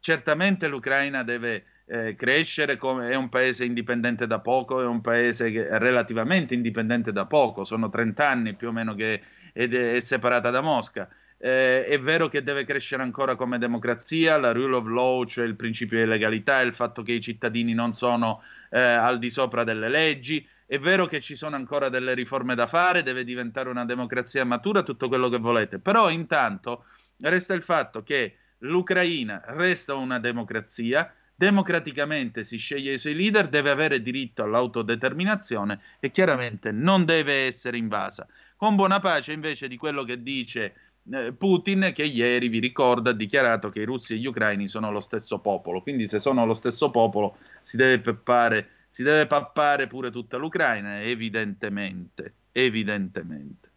[0.00, 5.50] certamente l'Ucraina deve eh, crescere, come, è un paese indipendente da poco, è un paese
[5.50, 10.50] che relativamente indipendente da poco, sono 30 anni più o meno che è, è separata
[10.50, 11.08] da Mosca.
[11.36, 15.56] Eh, è vero che deve crescere ancora come democrazia, la rule of law, cioè il
[15.56, 19.88] principio di legalità, il fatto che i cittadini non sono eh, al di sopra delle
[19.88, 24.44] leggi, è vero che ci sono ancora delle riforme da fare, deve diventare una democrazia
[24.44, 26.84] matura, tutto quello che volete, però intanto
[27.18, 33.70] resta il fatto che l'Ucraina resta una democrazia, democraticamente si sceglie i suoi leader, deve
[33.70, 38.26] avere diritto all'autodeterminazione e chiaramente non deve essere invasa.
[38.56, 40.74] Con buona pace invece di quello che dice
[41.12, 44.90] eh, Putin, che ieri, vi ricordo, ha dichiarato che i russi e gli ucraini sono
[44.90, 45.82] lo stesso popolo.
[45.82, 51.02] Quindi se sono lo stesso popolo si deve peppare si deve pappare pure tutta l'Ucraina,
[51.02, 53.68] evidentemente, evidentemente.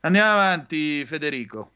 [0.00, 1.72] Andiamo avanti, Federico.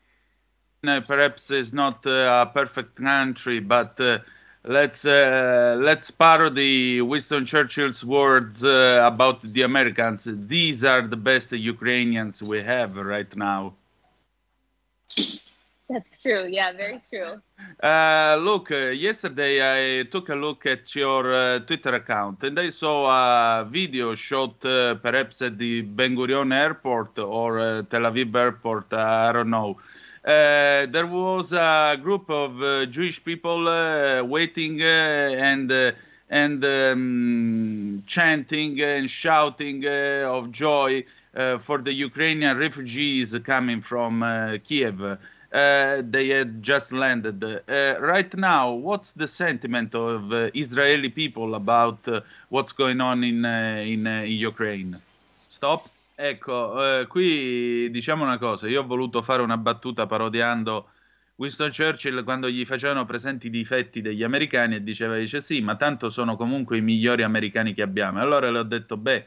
[0.80, 4.18] Uh, perhaps it's not a perfect country, but uh,
[4.62, 10.24] let's uh, let's parody Winston Churchill's words uh, about the Americans.
[10.24, 13.74] These are the best Ukrainians we have right now.
[15.88, 16.48] That's true.
[16.50, 17.40] Yeah, very true.
[17.82, 22.70] Uh, look, uh, yesterday I took a look at your uh, Twitter account and I
[22.70, 28.34] saw a video shot uh, perhaps at the Ben Gurion airport or uh, Tel Aviv
[28.34, 28.92] airport.
[28.92, 29.78] I don't know.
[30.24, 33.64] Uh, there was a group of Jewish people
[34.26, 35.94] waiting and
[36.28, 44.22] and um, chanting and shouting uh, of joy uh, for the Ukrainian refugees coming from
[44.22, 45.18] uh, Kiev.
[45.56, 47.42] Uh, they had just landed.
[47.42, 52.06] Uh, right now, what's the sentiment of uh, Israeli people about
[52.50, 55.00] what's going on in, in, in Ukraine?
[55.48, 55.88] Stop.
[56.14, 60.88] Ecco, qui diciamo una cosa, io ho voluto fare una battuta parodiando
[61.36, 65.76] Winston Churchill quando gli facevano presenti i difetti degli americani e diceva, dice sì, ma
[65.76, 68.18] tanto sono comunque i migliori americani che abbiamo.
[68.18, 69.26] E allora le ho detto, beh,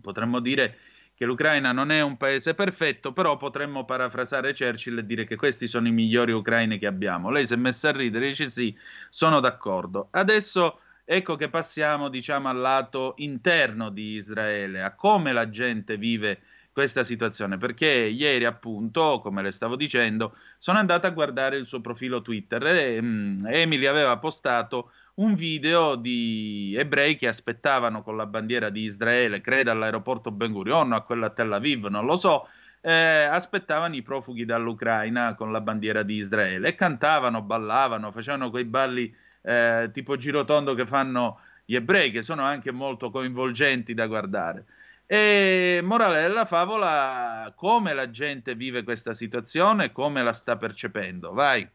[0.00, 0.76] potremmo dire
[1.14, 5.68] che l'Ucraina non è un paese perfetto, però potremmo parafrasare Churchill e dire che questi
[5.68, 7.30] sono i migliori ucraini che abbiamo.
[7.30, 8.76] Lei si è messa a ridere e dice sì,
[9.10, 10.08] sono d'accordo.
[10.10, 16.40] Adesso ecco che passiamo, diciamo, al lato interno di Israele, a come la gente vive
[16.72, 21.82] questa situazione, perché ieri appunto, come le stavo dicendo, sono andato a guardare il suo
[21.82, 28.26] profilo Twitter e um, Emily aveva postato un video di ebrei che aspettavano con la
[28.26, 32.16] bandiera di Israele, credo all'aeroporto Ben Gurion o a quella a Tel Aviv, non lo
[32.16, 32.48] so,
[32.80, 38.64] eh, aspettavano i profughi dall'Ucraina con la bandiera di Israele e cantavano, ballavano, facevano quei
[38.64, 44.64] balli eh, tipo girotondo che fanno gli ebrei, che sono anche molto coinvolgenti da guardare.
[45.06, 51.32] E morale della favola, come la gente vive questa situazione, come la sta percependo.
[51.32, 51.68] Vai.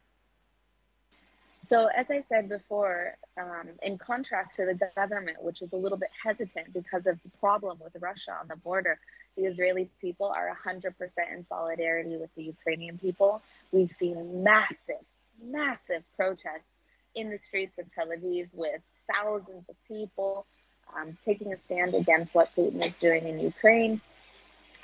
[1.68, 5.98] So, as I said before, um, in contrast to the government, which is a little
[5.98, 8.98] bit hesitant because of the problem with Russia on the border,
[9.36, 10.94] the Israeli people are 100%
[11.30, 13.42] in solidarity with the Ukrainian people.
[13.70, 15.04] We've seen massive,
[15.42, 16.72] massive protests
[17.14, 18.80] in the streets of Tel Aviv with
[19.12, 20.46] thousands of people
[20.96, 24.00] um, taking a stand against what Putin is doing in Ukraine.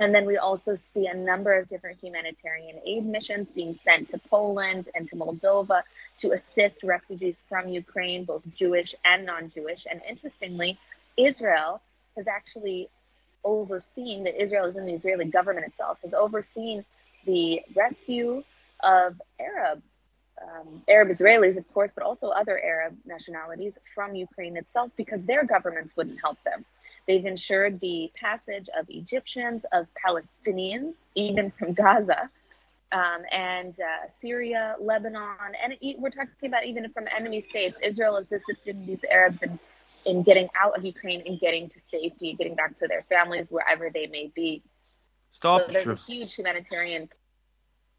[0.00, 4.18] And then we also see a number of different humanitarian aid missions being sent to
[4.18, 5.82] Poland and to Moldova
[6.18, 9.86] to assist refugees from Ukraine, both Jewish and non Jewish.
[9.88, 10.78] And interestingly,
[11.16, 11.80] Israel
[12.16, 12.88] has actually
[13.44, 16.84] overseen, that Israel is in the Israeli government itself, has overseen
[17.24, 18.42] the rescue
[18.82, 19.82] of Arab
[20.42, 25.44] um, Arab Israelis, of course, but also other Arab nationalities from Ukraine itself because their
[25.44, 26.64] governments wouldn't help them.
[27.06, 32.30] They've ensured the passage of Egyptians, of Palestinians, even from Gaza,
[32.92, 37.76] um, and uh, Syria, Lebanon, and we're talking about even from enemy states.
[37.82, 39.58] Israel has assisted these Arabs in,
[40.06, 43.90] in getting out of Ukraine and getting to safety, getting back to their families wherever
[43.90, 44.62] they may be.
[45.32, 45.66] Stop.
[45.66, 47.08] So there's a huge humanitarian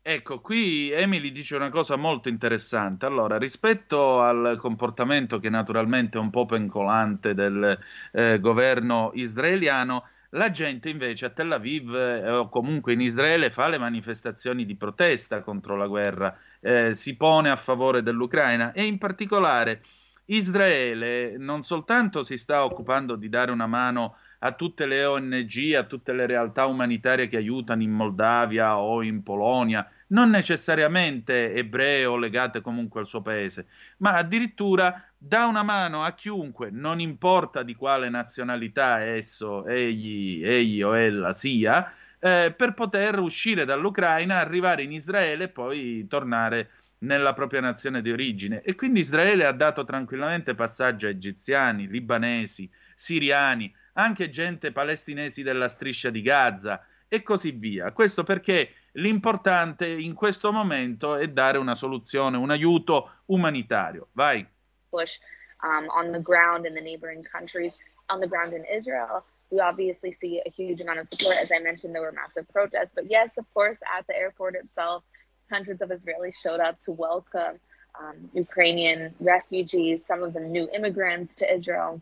[0.07, 3.07] Ecco, qui Emily dice una cosa molto interessante.
[3.07, 7.75] Allora, rispetto al comportamento che naturalmente è un po' pencolante del
[8.11, 13.67] eh, governo israeliano, la gente invece a Tel Aviv eh, o comunque in Israele fa
[13.67, 18.99] le manifestazioni di protesta contro la guerra, eh, si pone a favore dell'Ucraina e in
[18.99, 19.81] particolare
[20.25, 25.83] Israele non soltanto si sta occupando di dare una mano a tutte le ONG, a
[25.83, 32.15] tutte le realtà umanitarie che aiutano in Moldavia o in Polonia, non necessariamente ebree o
[32.15, 37.75] legate comunque al suo paese, ma addirittura dà una mano a chiunque, non importa di
[37.75, 44.93] quale nazionalità esso, egli, egli o ella sia, eh, per poter uscire dall'Ucraina, arrivare in
[44.93, 48.61] Israele e poi tornare nella propria nazione di origine.
[48.61, 55.67] E quindi Israele ha dato tranquillamente passaggio a egiziani, libanesi, siriani, anche gente palestinesi della
[55.67, 57.91] striscia di Gaza e così via.
[57.91, 64.07] Questo perché L'importante in questo momento è dare una soluzione, un aiuto umanitario.
[64.13, 64.45] Vai.
[64.89, 65.19] Push
[65.63, 67.75] um, on the ground in the neighboring countries,
[68.09, 69.23] on the ground in Israel.
[69.49, 71.35] We obviously see a huge amount of support.
[71.37, 72.93] As I mentioned, there were massive protests.
[72.93, 75.03] But yes, of course, at the airport itself,
[75.51, 77.59] hundreds of Israelis showed up to welcome
[77.99, 82.01] um, Ukrainian refugees, some of them new immigrants to Israel.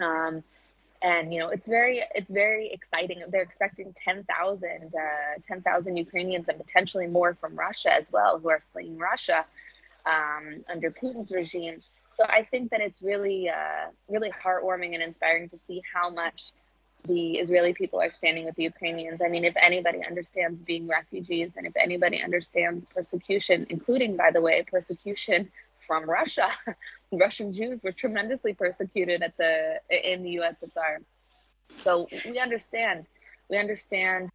[0.00, 0.42] Um,
[1.02, 6.58] and you know it's very it's very exciting they're expecting 10,000 uh, 10,000 Ukrainians and
[6.58, 9.44] potentially more from Russia as well who are fleeing Russia
[10.06, 11.80] um, under Putin's regime
[12.14, 16.52] so I think that it's really uh, really heartwarming and inspiring to see how much
[17.04, 19.20] the Israeli people are standing with the Ukrainians.
[19.24, 24.40] I mean, if anybody understands being refugees and if anybody understands persecution, including, by the
[24.40, 25.50] way, persecution
[25.80, 26.48] from Russia.
[27.12, 30.98] Russian Jews were tremendously persecuted at the in the USSR.
[31.84, 33.06] So we understand.
[33.48, 34.28] We understand.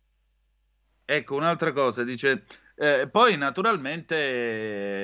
[1.05, 2.43] Ecco, un'altra cosa, dice
[2.75, 4.15] eh, poi naturalmente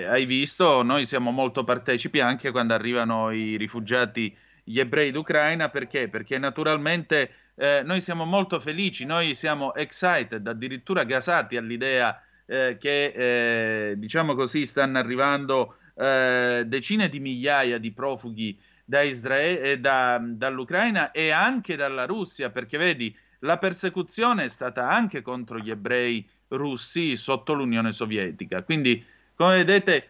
[0.02, 5.70] eh, hai visto, noi siamo molto partecipi anche quando arrivano i rifugiati, gli ebrei d'Ucraina,
[5.70, 6.10] perché?
[6.10, 13.92] Perché naturalmente eh, noi siamo molto felici, noi siamo excited, addirittura gasati all'idea eh, che,
[13.92, 21.12] eh, diciamo così, stanno arrivando eh, decine di migliaia di profughi da Israele, da, dall'Ucraina
[21.12, 27.16] e anche dalla Russia, perché vedi, la persecuzione è stata anche contro gli ebrei russi
[27.16, 28.64] sotto l'Unione Sovietica.
[28.64, 30.10] Quindi, come vedete,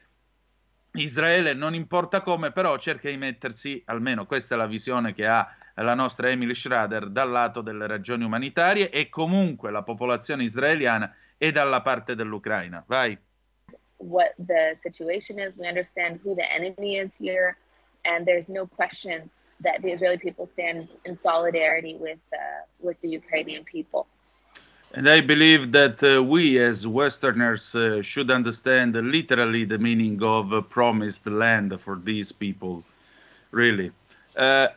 [0.94, 5.56] Israele non importa come, però cerca di mettersi, almeno questa è la visione che ha
[5.76, 11.52] la nostra Emily Schrader, dal lato delle ragioni umanitarie e comunque la popolazione israeliana è
[11.52, 12.84] dalla parte dell'Ucraina.
[12.88, 13.18] Vai.
[14.00, 17.58] What the situation is, we understand who the enemy is here,
[18.06, 19.30] and there's no question
[19.62, 24.08] that the Israeli people stand in solidarity with uh, with the Ukrainian people.
[24.96, 30.52] And I believe that uh, we as Westerners uh, should understand literally the meaning of
[30.52, 32.84] a promised land for these people.
[33.52, 33.92] Really.
[34.36, 34.70] Uh,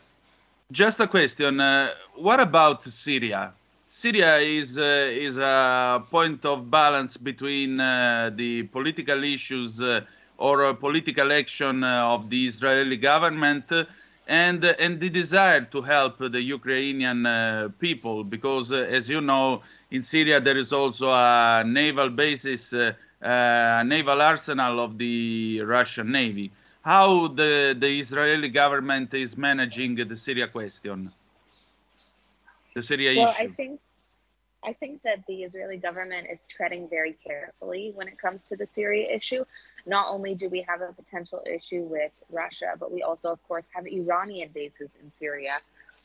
[0.71, 1.61] just a question.
[1.61, 3.53] Uh, what about Syria?
[3.95, 9.83] Syria is uh, is a point of balance between uh, the political issues
[10.39, 13.71] or political action of the Israeli government
[14.27, 18.25] and and the desire to help the Ukrainian uh, people.
[18.25, 23.85] Because uh, as you know in Syria there is also a naval basis uh, a
[23.85, 26.51] naval arsenal of the Russian navy.
[26.81, 31.13] How the the Israeli government is managing the Syria question
[33.19, 33.81] well, issue I think
[34.65, 38.67] I think that the Israeli government is treading very carefully when it comes to the
[38.67, 39.45] Syria issue.
[39.87, 43.69] Not only do we have a potential issue with Russia, but we also, of course,
[43.75, 45.59] have Iranian bases in Syria,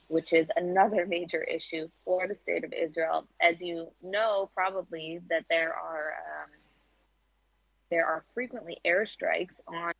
[0.08, 3.28] which is another major issue for the state of Israel.
[3.40, 6.50] As you know, probably that there are um,
[7.92, 9.94] there are frequently airstrikes on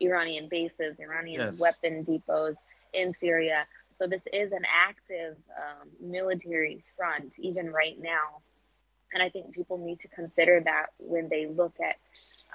[0.00, 1.58] Iranian bases, Iranian yes.
[1.58, 2.58] weapon depots
[2.92, 3.66] in Syria.
[3.98, 8.42] So this is an active um, military front, even right now.
[9.12, 11.96] And I think people need to consider that when they look at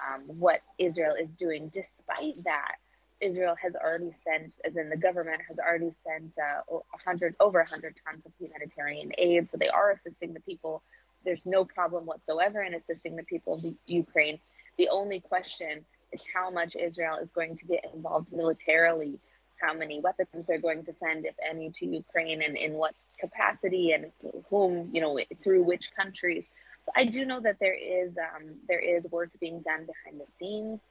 [0.02, 1.68] um, what Israel is doing.
[1.68, 2.76] Despite that,
[3.20, 8.00] Israel has already sent, as in the government has already sent uh, 100 over 100
[8.06, 9.46] tons of humanitarian aid.
[9.46, 10.82] So they are assisting the people.
[11.26, 14.38] There's no problem whatsoever in assisting the people of Ukraine.
[14.78, 19.18] The only question is how much Israel is going to get involved militarily
[19.60, 23.92] how many weapons they're going to send, if any, to Ukraine and in what capacity
[23.92, 24.12] and
[24.50, 26.46] whom, you know, through which countries.
[26.82, 30.26] So I do know that there is um, there is work being done behind the
[30.38, 30.86] scenes,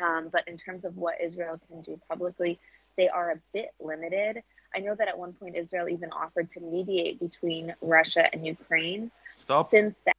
[0.00, 2.58] um, but in terms of what Israel can do publicly,
[2.96, 4.42] they are a bit limited.
[4.74, 9.10] I know that at one point Israel even offered to mediate between Russia and Ukraine.
[9.38, 9.66] Stop.
[9.66, 10.16] Since that.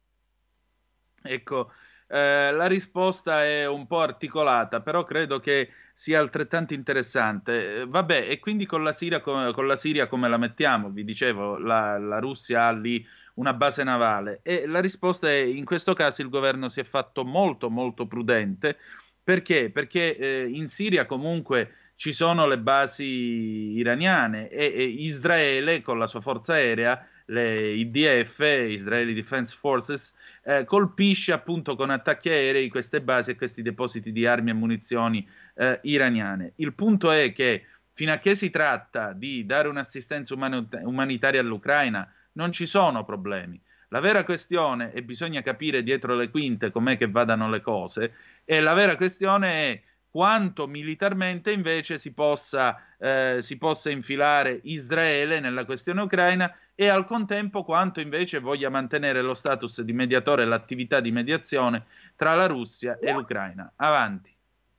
[1.24, 1.68] Ecco,
[2.12, 7.80] eh, la risposta è un po' articolata, però credo che sia altrettanto interessante.
[7.80, 10.90] Eh, vabbè, e quindi con la Siria, con, con la Siria come la mettiamo?
[10.90, 13.02] Vi dicevo, la, la, Russia ha lì
[13.34, 17.24] una base navale e la risposta è in questo caso il governo si è fatto
[17.24, 18.76] molto molto prudente
[19.24, 19.70] perché?
[19.70, 26.06] Perché eh, in Siria comunque ci sono le basi iraniane e, e Israele con la
[26.06, 30.14] sua forza aerea le IDF, Israeli Defense Forces,
[30.44, 35.26] eh, colpisce appunto con attacchi aerei queste basi e questi depositi di armi e munizioni
[35.54, 36.52] eh, iraniane.
[36.56, 42.10] Il punto è che fino a che si tratta di dare un'assistenza uman- umanitaria all'Ucraina
[42.32, 43.60] non ci sono problemi.
[43.88, 48.14] La vera questione, e bisogna capire dietro le quinte com'è che vadano le cose,
[48.44, 55.40] e la vera questione è quanto militarmente invece si possa, eh, si possa infilare Israele
[55.40, 60.44] nella questione ucraina e al contempo quanto invece voglia mantenere lo status di mediatore e
[60.44, 63.72] l'attività di mediazione tra la Russia e l'Ucraina.
[63.76, 64.30] Avanti.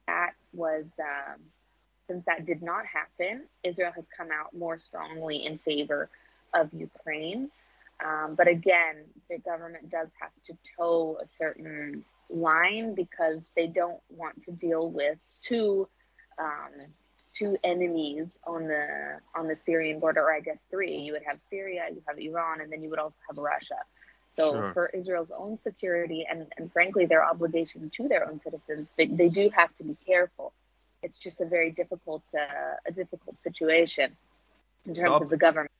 [0.05, 1.41] That was, um,
[2.05, 6.09] since that did not happen, Israel has come out more strongly in favor
[6.51, 7.49] of Ukraine.
[8.05, 14.01] Um, but again, the government does have to toe a certain line because they don't
[14.09, 15.87] want to deal with two
[16.39, 16.87] um,
[17.33, 20.97] two enemies on the on the Syrian border, or I guess three.
[20.97, 23.77] You would have Syria, you have Iran, and then you would also have Russia.
[24.31, 24.73] So sure.
[24.73, 29.29] for Israel's own security and, and frankly their obligation to their own citizens, they, they
[29.29, 30.53] do have to be careful.
[31.03, 34.15] It's just a very difficult uh, a difficult situation
[34.85, 35.21] in terms Stop.
[35.21, 35.71] of the government.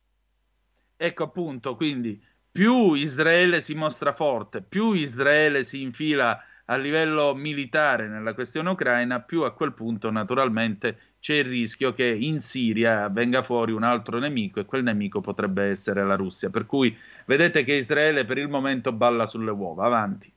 [1.00, 2.22] Ecco appunto, quindi
[2.54, 9.22] più Israele si mostra forte, più Israele si infila a livello militare nella questione ucraina,
[9.22, 14.20] più a quel punto naturalmente c'è il rischio che in Siria venga fuori un altro
[14.20, 16.52] nemico e quel nemico potrebbe essere la Russia.
[16.52, 16.96] Per cui
[17.26, 19.86] vedete che Israele per il momento balla sulle uova.
[19.86, 20.32] Avanti.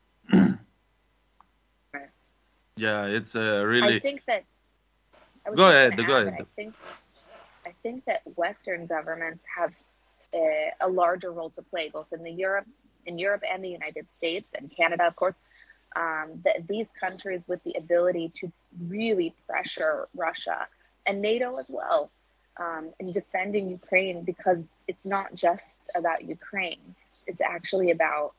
[2.77, 3.97] yeah, it's uh, really.
[3.97, 4.43] I think that.
[5.45, 5.95] I go ahead.
[6.03, 6.41] Go ahead.
[6.41, 6.75] I think,
[7.67, 9.75] I think that Western governments have
[10.35, 12.67] a, a larger role to play, both in the Europe,
[13.07, 15.35] in Europe and the United States and Canada, of course.
[15.95, 18.53] Um, that these countries with the ability to
[18.87, 20.67] really pressure Russia
[21.07, 22.11] and NATO as well
[22.59, 26.95] um, in defending Ukraine because it's not just about Ukraine.
[27.27, 28.35] It's actually about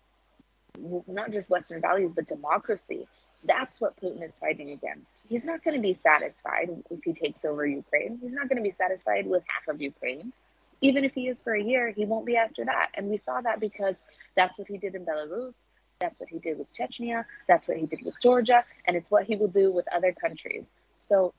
[1.08, 3.08] not just Western values, but democracy.
[3.44, 5.26] That's what Putin is fighting against.
[5.28, 8.20] He's not going to be satisfied if he takes over Ukraine.
[8.22, 10.32] He's not going to be satisfied with half of Ukraine.
[10.82, 12.92] Even if he is for a year, he won't be after that.
[12.94, 14.02] And we saw that because
[14.36, 15.58] that's what he did in Belarus.
[16.00, 17.26] That's what he did with Chechnya.
[17.48, 18.64] That's what he did with Georgia.
[18.86, 20.72] And it's what he will do with other countries.
[21.00, 21.34] So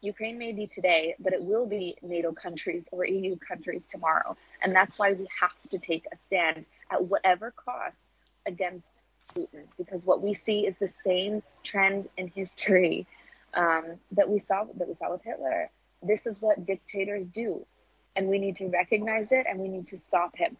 [0.00, 4.36] Ukraine may be today, but it will be NATO countries or EU countries tomorrow.
[4.60, 8.04] And that's why we have to take a stand at whatever cost
[8.44, 9.02] against
[9.34, 13.06] Putin, because what we see is the same trend in history
[13.54, 15.70] um, that we saw that we saw with Hitler.
[16.02, 17.64] This is what dictators do,
[18.14, 20.56] and we need to recognize it and we need to stop him.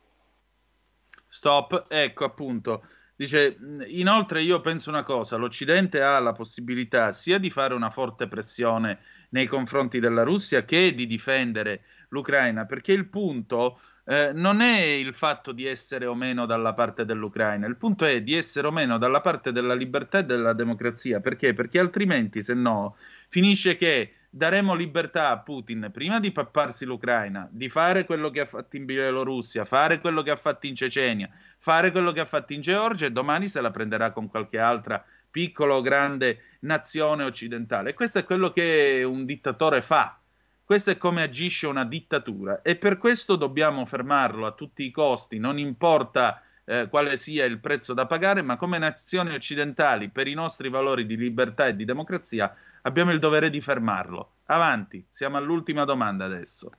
[1.28, 2.84] Stop, ecco appunto.
[3.14, 8.26] Dice, inoltre io penso una cosa, l'Occidente ha la possibilità sia di fare una forte
[8.26, 8.98] pressione
[9.30, 15.14] nei confronti della Russia che di difendere l'Ucraina, perché il punto eh, non è il
[15.14, 18.98] fatto di essere o meno dalla parte dell'Ucraina, il punto è di essere o meno
[18.98, 21.54] dalla parte della libertà e della democrazia, perché?
[21.54, 22.96] Perché altrimenti, se no,
[23.28, 28.46] finisce che daremo libertà a Putin prima di papparsi l'Ucraina, di fare quello che ha
[28.46, 31.28] fatto in Bielorussia, fare quello che ha fatto in Cecenia,
[31.58, 35.04] fare quello che ha fatto in Georgia e domani se la prenderà con qualche altra
[35.30, 37.92] piccola o grande nazione occidentale.
[37.92, 40.18] Questo è quello che un dittatore fa.
[40.64, 45.38] Questo è come agisce una dittatura e per questo dobbiamo fermarlo a tutti i costi,
[45.38, 50.34] non importa eh, quale sia il prezzo da pagare, ma come nazioni occidentali, per i
[50.34, 54.30] nostri valori di libertà e di democrazia, abbiamo il dovere di fermarlo.
[54.46, 56.70] Avanti, siamo all'ultima domanda adesso.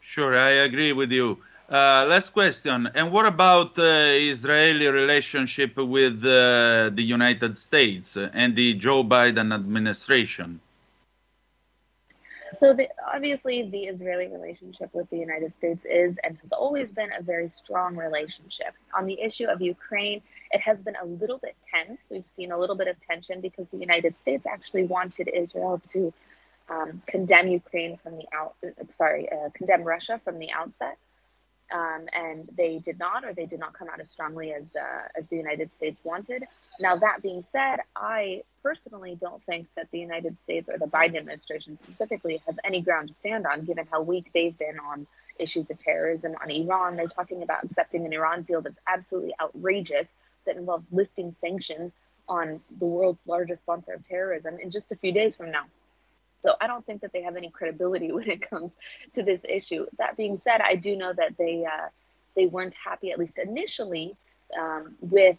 [0.00, 1.38] Sure, I agree with you.
[1.66, 2.90] Uh, last question.
[2.94, 9.52] And what about uh, Israeli relationship with uh, the United States and the Joe Biden
[9.52, 10.60] administration?
[12.54, 17.10] So, the, obviously, the Israeli relationship with the United States is and has always been
[17.18, 18.74] a very strong relationship.
[18.96, 22.06] On the issue of Ukraine, it has been a little bit tense.
[22.10, 26.12] We've seen a little bit of tension because the United States actually wanted Israel to
[26.70, 28.54] um, condemn Ukraine from the out.
[28.88, 30.98] Sorry, uh, condemn Russia from the outset
[31.72, 35.08] um, and they did not, or they did not come out as strongly as uh,
[35.16, 36.44] as the United States wanted.
[36.80, 41.16] Now, that being said, I personally don't think that the United States or the Biden
[41.16, 45.06] administration specifically has any ground to stand on, given how weak they've been on
[45.38, 46.96] issues of terrorism on Iran.
[46.96, 50.12] They're talking about accepting an Iran deal that's absolutely outrageous,
[50.46, 51.92] that involves lifting sanctions
[52.28, 55.64] on the world's largest sponsor of terrorism in just a few days from now.
[56.42, 58.76] So I don't think that they have any credibility when it comes
[59.14, 59.86] to this issue.
[59.98, 61.88] That being said, I do know that they uh,
[62.36, 64.16] they weren't happy, at least initially,
[64.58, 65.36] um, with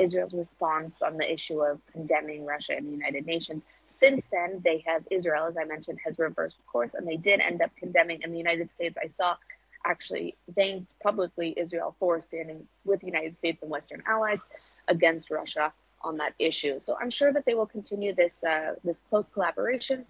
[0.00, 3.62] Israel's response on the issue of condemning Russia in the United Nations.
[3.86, 7.60] Since then, they have Israel, as I mentioned, has reversed course, and they did end
[7.62, 8.22] up condemning.
[8.22, 9.36] In the United States, I saw
[9.84, 14.42] actually thanked publicly Israel for standing with the United States and Western allies
[14.88, 15.72] against Russia
[16.02, 16.80] on that issue.
[16.80, 20.04] So I'm sure that they will continue this uh, this close collaboration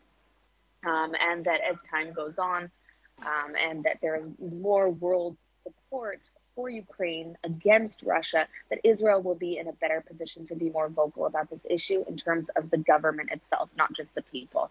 [0.86, 2.70] um, and that as time goes on,
[3.22, 9.36] um, and that there is more world support for Ukraine against Russia, that Israel will
[9.36, 12.70] be in a better position to be more vocal about this issue in terms of
[12.70, 14.70] the government itself, not just the people.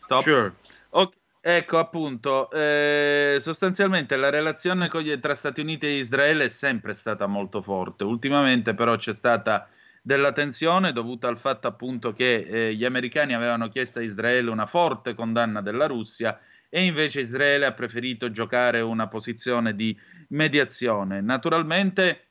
[0.00, 0.24] Stop.
[0.24, 0.52] Sure.
[0.92, 1.18] Okay.
[1.46, 4.88] Ecco appunto, eh, sostanzialmente la relazione
[5.20, 9.68] tra Stati Uniti e Israele è sempre stata molto forte, ultimamente però c'è stata
[10.00, 14.64] della tensione dovuta al fatto appunto che eh, gli americani avevano chiesto a Israele una
[14.64, 16.40] forte condanna della Russia
[16.74, 19.96] e invece Israele ha preferito giocare una posizione di
[20.30, 21.20] mediazione.
[21.20, 22.30] Naturalmente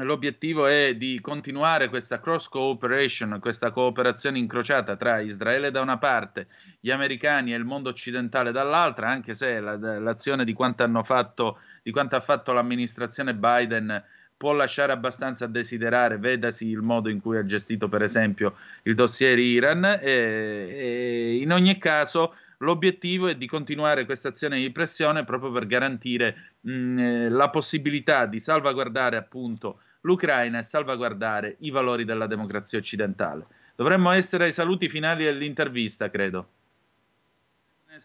[0.00, 6.48] l'obiettivo è di continuare questa cross cooperation, questa cooperazione incrociata tra Israele da una parte,
[6.78, 11.92] gli americani e il mondo occidentale dall'altra, anche se la, l'azione di quanto fatto, di
[11.92, 14.04] quanto ha fatto l'amministrazione Biden
[14.36, 18.94] può lasciare abbastanza a desiderare, vedasi il modo in cui ha gestito per esempio il
[18.94, 25.24] dossier Iran e, e in ogni caso l'obiettivo è di continuare questa azione di pressione
[25.24, 32.04] proprio per garantire mh, eh, la possibilità di salvaguardare appunto l'Ucraina e salvaguardare i valori
[32.04, 33.46] della democrazia occidentale.
[33.74, 36.48] Dovremmo essere ai saluti finali dell'intervista, credo.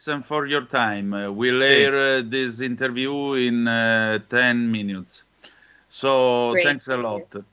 [0.06, 1.28] And for your time.
[1.28, 5.26] We'll air this interview in 10 uh, minutes.
[5.90, 6.66] So Great.
[6.66, 7.44] thanks a lot.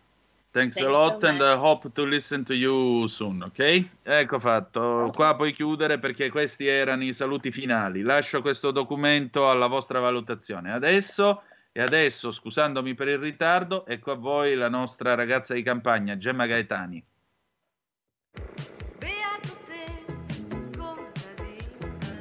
[0.50, 3.88] Thanks, thanks a lot so and I hope to listen to you soon, ok?
[4.02, 5.10] Ecco fatto.
[5.14, 8.02] Qua puoi chiudere perché questi erano i saluti finali.
[8.02, 10.72] Lascio questo documento alla vostra valutazione.
[10.72, 16.16] Adesso e adesso, scusandomi per il ritardo, ecco a voi la nostra ragazza di campagna,
[16.16, 17.04] Gemma Gaetani.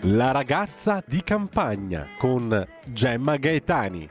[0.02, 4.08] La ragazza di campagna con Gemma Gaetani.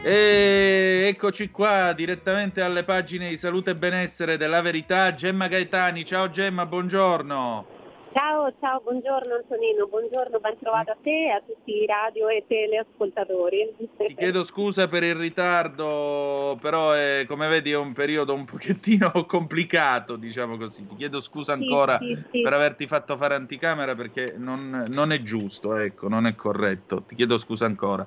[0.00, 5.12] E eccoci qua direttamente alle pagine di salute e benessere della verità.
[5.12, 7.76] Gemma Gaetani, ciao Gemma, buongiorno.
[8.12, 12.44] Ciao, ciao, buongiorno Antonino, buongiorno, ben trovato a te e a tutti i radio e
[12.46, 13.74] teleascoltatori.
[13.96, 19.10] Ti chiedo scusa per il ritardo, però è, come vedi è un periodo un pochettino
[19.26, 20.86] complicato, diciamo così.
[20.86, 22.40] Ti chiedo scusa ancora sì, sì, sì.
[22.40, 27.02] per averti fatto fare anticamera perché non, non, è giusto, ecco, non è corretto.
[27.02, 28.06] Ti chiedo scusa ancora.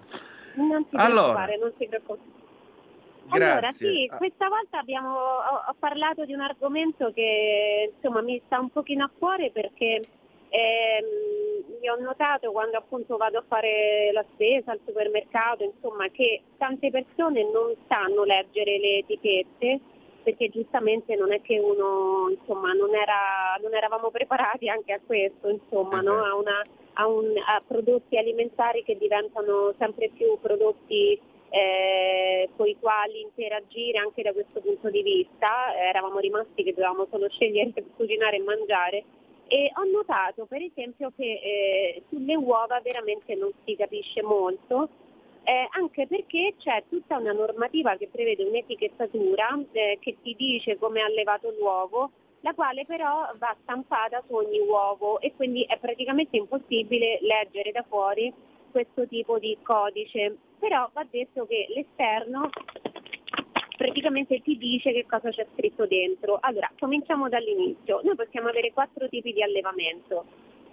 [0.55, 2.39] Non ti allora, preoccupare, non ti preoccupare.
[3.25, 3.47] Grazie.
[3.47, 8.59] Allora, sì, questa volta abbiamo, ho, ho, parlato di un argomento che insomma mi sta
[8.59, 10.05] un pochino a cuore perché
[10.49, 16.41] ehm, io ho notato quando appunto vado a fare la spesa al supermercato, insomma, che
[16.57, 19.79] tante persone non sanno leggere le etichette
[20.23, 25.49] perché giustamente non è che uno, insomma, non, era, non eravamo preparati anche a questo,
[25.49, 26.23] insomma, no?
[26.23, 26.63] a, una,
[26.93, 31.19] a, un, a prodotti alimentari che diventano sempre più prodotti
[31.49, 35.75] eh, con i quali interagire anche da questo punto di vista.
[35.75, 39.03] Eh, eravamo rimasti che dovevamo solo scegliere cucinare e mangiare.
[39.47, 44.87] E ho notato per esempio che eh, sulle uova veramente non si capisce molto,
[45.43, 51.01] eh, anche perché c'è tutta una normativa che prevede un'etichettatura eh, che ti dice come
[51.01, 52.11] è allevato l'uovo,
[52.41, 57.83] la quale però va stampata su ogni uovo e quindi è praticamente impossibile leggere da
[57.87, 58.33] fuori
[58.71, 62.49] questo tipo di codice però va detto che l'esterno
[63.75, 66.37] praticamente ti dice che cosa c'è scritto dentro.
[66.39, 68.01] Allora, cominciamo dall'inizio.
[68.03, 70.23] Noi possiamo avere quattro tipi di allevamento.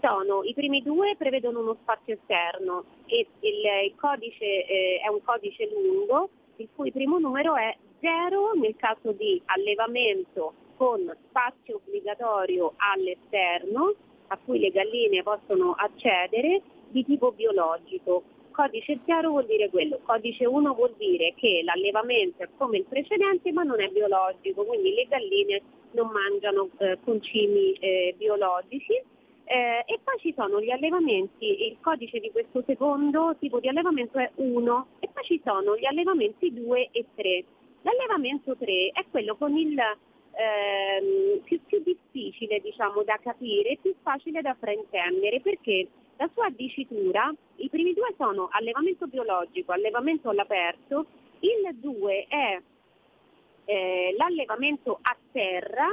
[0.02, 3.54] Sono, I primi due prevedono uno spazio esterno e il,
[3.86, 9.12] il codice eh, è un codice lungo, il cui primo numero è 0 nel caso
[9.12, 13.94] di allevamento con spazio obbligatorio all'esterno
[14.28, 18.22] a cui le galline possono accedere di tipo biologico
[18.58, 23.52] codice 0 vuol dire quello, codice 1 vuol dire che l'allevamento è come il precedente
[23.52, 25.62] ma non è biologico, quindi le galline
[25.92, 28.94] non mangiano eh, concimi eh, biologici.
[29.50, 34.18] Eh, e poi ci sono gli allevamenti, il codice di questo secondo tipo di allevamento
[34.18, 37.44] è 1 e poi ci sono gli allevamenti 2 e 3.
[37.82, 39.80] L'allevamento 3 è quello con il
[40.38, 47.32] ehm, più, più difficile diciamo, da capire, più facile da fraintendere perché la sua dicitura,
[47.56, 51.06] i primi due sono allevamento biologico, allevamento all'aperto,
[51.40, 52.60] il 2 è
[53.64, 55.86] eh, l'allevamento a terra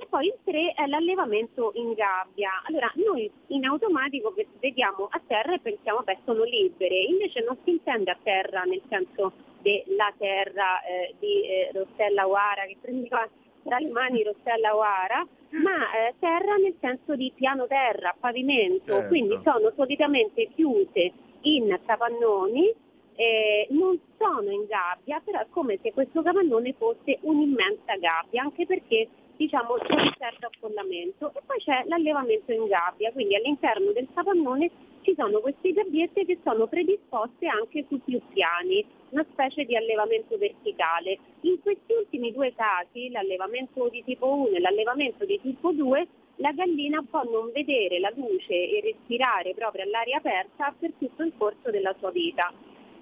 [0.00, 2.62] e poi il 3 è l'allevamento in gabbia.
[2.66, 7.70] Allora noi in automatico vediamo a terra e pensiamo che sono libere, invece non si
[7.70, 13.28] intende a terra nel senso della terra eh, di eh, Rossella Uara che prendeva
[13.68, 19.08] tra le mani Rossella Uara, ma eh, terra nel senso di piano terra, pavimento, Certo.
[19.08, 21.12] quindi sono solitamente chiuse
[21.42, 22.74] in capannoni,
[23.14, 28.64] eh, non sono in gabbia, però è come se questo capannone fosse un'immensa gabbia, anche
[28.64, 29.08] perché
[29.38, 34.68] diciamo un certo affollamento e poi c'è l'allevamento in gabbia, quindi all'interno del capannone
[35.02, 40.36] ci sono queste gabbiette che sono predisposte anche su più piani, una specie di allevamento
[40.36, 41.18] verticale.
[41.42, 46.52] In questi ultimi due casi, l'allevamento di tipo 1 e l'allevamento di tipo 2, la
[46.52, 51.70] gallina può non vedere la luce e respirare proprio all'aria aperta per tutto il corso
[51.70, 52.52] della sua vita.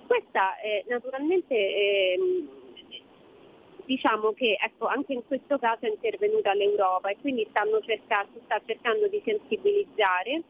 [0.06, 2.48] Questa eh, naturalmente ehm,
[3.86, 7.80] diciamo che ecco, anche in questo caso è intervenuta l'Europa e quindi cercando,
[8.44, 10.42] sta cercando di sensibilizzare,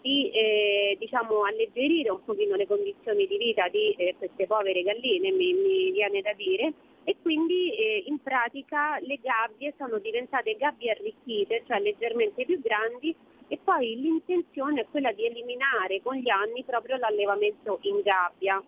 [0.00, 5.30] di eh, diciamo, alleggerire un pochino le condizioni di vita di eh, queste povere galline,
[5.30, 6.72] mi, mi viene da dire,
[7.04, 13.14] e quindi eh, in pratica le gabbie sono diventate gabbie arricchite, cioè leggermente più grandi
[13.48, 18.62] e poi l'intenzione è quella di eliminare con gli anni proprio l'allevamento in gabbia.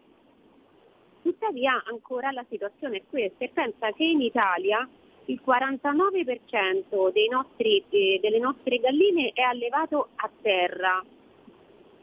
[1.22, 4.88] Tuttavia ancora la situazione è questa e pensa che in Italia
[5.26, 11.04] il 49% dei nostri, eh, delle nostre galline è allevato a terra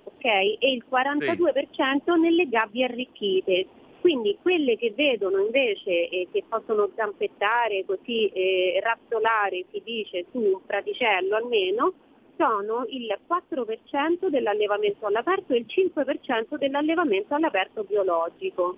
[0.03, 0.25] ok?
[0.25, 3.67] e il 42% nelle gabbie arricchite.
[3.99, 10.39] Quindi quelle che vedono invece eh, che possono zampettare, così eh, razzolare, si dice, su
[10.39, 11.93] un praticello almeno,
[12.37, 18.77] sono il 4% dell'allevamento all'aperto e il 5% dell'allevamento all'aperto biologico.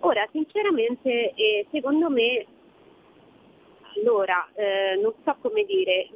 [0.00, 2.44] Ora, sinceramente, eh, secondo me,
[3.96, 6.08] allora, eh, non so come dire,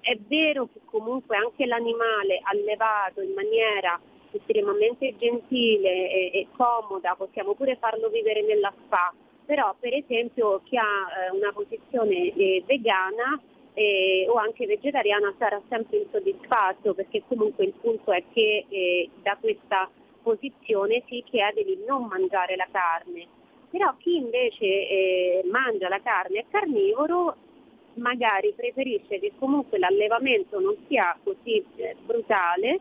[0.00, 3.98] è vero che comunque anche l'animale allevato in maniera
[4.32, 9.14] estremamente gentile e, e comoda, possiamo pure farlo vivere nella spa,
[9.46, 13.40] però per esempio chi ha eh, una posizione eh, vegana
[13.74, 19.36] eh, o anche vegetariana sarà sempre insoddisfatto perché comunque il punto è che eh, da
[19.40, 19.88] questa
[20.24, 23.26] posizione si chiede di non mangiare la carne.
[23.70, 27.36] Però chi invece eh, mangia la carne è carnivoro
[27.94, 32.80] magari preferisce che comunque l'allevamento non sia così eh, brutale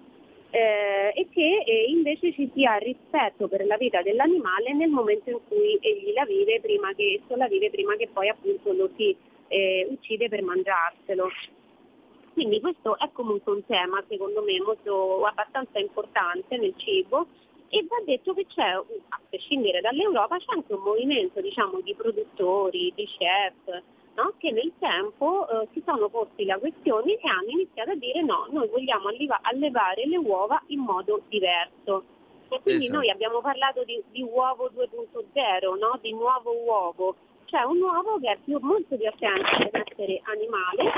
[0.50, 5.40] eh, e che eh, invece ci sia rispetto per la vita dell'animale nel momento in
[5.48, 9.16] cui egli la vive prima che esso la vive prima che poi appunto lo si
[9.48, 11.30] eh, uccide per mangiarselo.
[12.34, 17.28] Quindi questo è comunque un tema secondo me molto abbastanza importante nel cibo
[17.70, 22.92] e va detto che c'è, a prescindere dall'Europa, c'è anche un movimento diciamo, di produttori,
[22.96, 23.82] di chef,
[24.16, 24.34] no?
[24.38, 28.48] che nel tempo eh, si sono posti la questione e hanno iniziato a dire no,
[28.52, 32.04] noi vogliamo alleva- allevare le uova in modo diverso.
[32.50, 33.00] E quindi esatto.
[33.00, 35.98] noi abbiamo parlato di, di uovo 2.0, no?
[36.02, 37.16] di nuovo uovo
[37.54, 40.92] c'è un uovo che è più, molto più attento al benessere animale,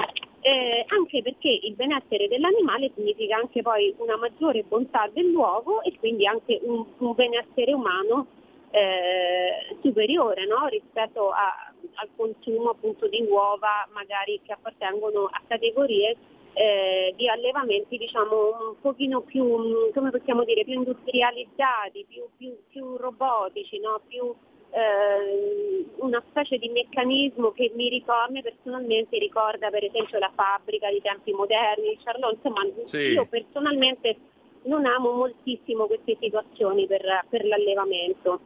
[0.45, 6.27] eh, anche perché il benessere dell'animale significa anche poi una maggiore bontà dell'uovo e quindi
[6.27, 8.27] anche un, un benessere umano
[8.69, 10.67] eh, superiore no?
[10.67, 16.15] rispetto a, al consumo appunto di uova magari che appartengono a categorie
[16.53, 22.97] eh, di allevamenti diciamo un pochino più, come possiamo dire, più industrializzati, più, più, più
[22.97, 23.99] robotici, no?
[24.07, 24.31] più
[24.71, 31.01] eh, una specie di meccanismo che mi ricorda, personalmente ricorda per esempio la fabbrica di
[31.01, 32.97] tempi moderni, il Charlot, insomma sì.
[32.97, 34.17] io personalmente
[34.63, 38.39] non amo moltissimo queste situazioni per, per l'allevamento.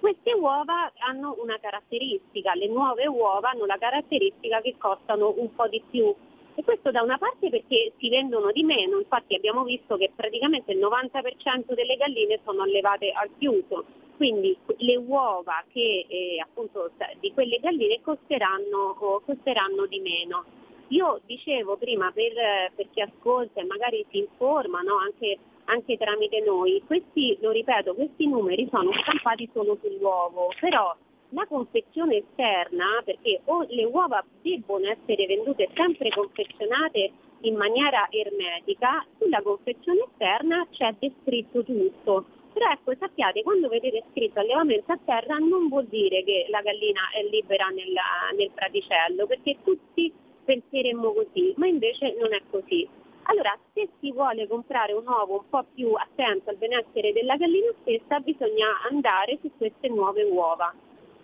[0.00, 5.66] Queste uova hanno una caratteristica, le nuove uova hanno la caratteristica che costano un po'
[5.66, 6.14] di più
[6.58, 10.72] e questo da una parte perché si vendono di meno, infatti abbiamo visto che praticamente
[10.72, 13.84] il 90% delle galline sono allevate al chiuso,
[14.16, 16.90] quindi le uova che, eh, appunto,
[17.20, 20.44] di quelle galline costeranno, costeranno, di meno.
[20.88, 22.32] Io dicevo prima per,
[22.74, 27.94] per chi ascolta e magari si informa no, anche, anche, tramite noi, questi, lo ripeto,
[27.94, 30.92] questi numeri sono stampati solo sull'uovo, però
[31.30, 37.10] la confezione esterna, perché le uova debbono essere vendute sempre confezionate
[37.42, 42.24] in maniera ermetica, sulla confezione esterna c'è descritto tutto
[42.58, 47.02] però ecco, sappiate, quando vedete scritto allevamento a terra non vuol dire che la gallina
[47.14, 50.12] è libera nella, nel praticello, perché tutti
[50.44, 52.88] penseremmo così, ma invece non è così.
[53.30, 57.70] Allora, se si vuole comprare un uovo un po' più attento al benessere della gallina
[57.82, 60.74] stessa, bisogna andare su queste nuove uova,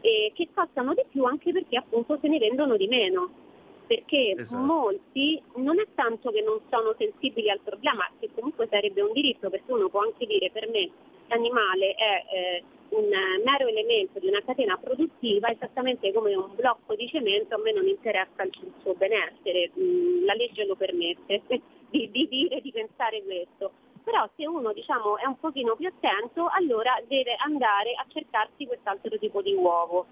[0.05, 3.43] eh, che costano di più anche perché appunto se ne vendono di meno.
[3.87, 4.63] Perché esatto.
[4.63, 9.51] molti non è tanto che non sono sensibili al problema, che comunque sarebbe un diritto,
[9.51, 10.91] perché uno può anche dire per me
[11.29, 13.09] l'animale è eh, un
[13.45, 17.87] mero elemento di una catena produttiva, esattamente come un blocco di cemento, a me non
[17.87, 21.43] interessa il suo benessere, mm, la legge lo permette
[21.91, 23.84] di, di dire, di pensare questo.
[24.05, 29.19] Però se uno diciamo, è un pochino più attento, allora deve andare a cercarsi quest'altro
[29.19, 30.07] tipo di uovo.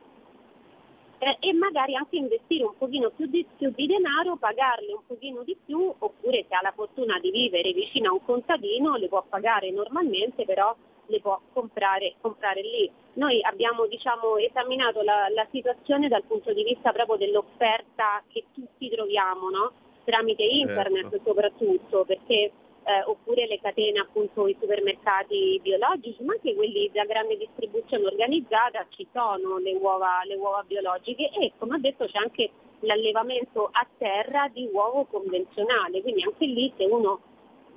[1.19, 5.45] Eh, e magari anche investire un pochino più di, più di, denaro, pagarle un pochino
[5.45, 9.23] di più, oppure se ha la fortuna di vivere vicino a un contadino le può
[9.29, 10.75] pagare normalmente, però
[11.07, 12.91] le può comprare, comprare lì.
[13.15, 18.89] Noi abbiamo diciamo, esaminato la, la, situazione dal punto di vista proprio dell'offerta che tutti
[18.89, 19.73] troviamo, no?
[20.05, 21.21] tramite internet certo.
[21.25, 22.51] soprattutto, perché
[22.85, 28.87] eh, oppure le catene appunto i supermercati biologici, ma anche quelli da grande distribuzione organizzata
[28.91, 33.87] ci sono le uova, le uova biologiche e come ho detto c'è anche l'allevamento a
[33.99, 37.21] terra di uovo convenzionale, quindi anche lì se uno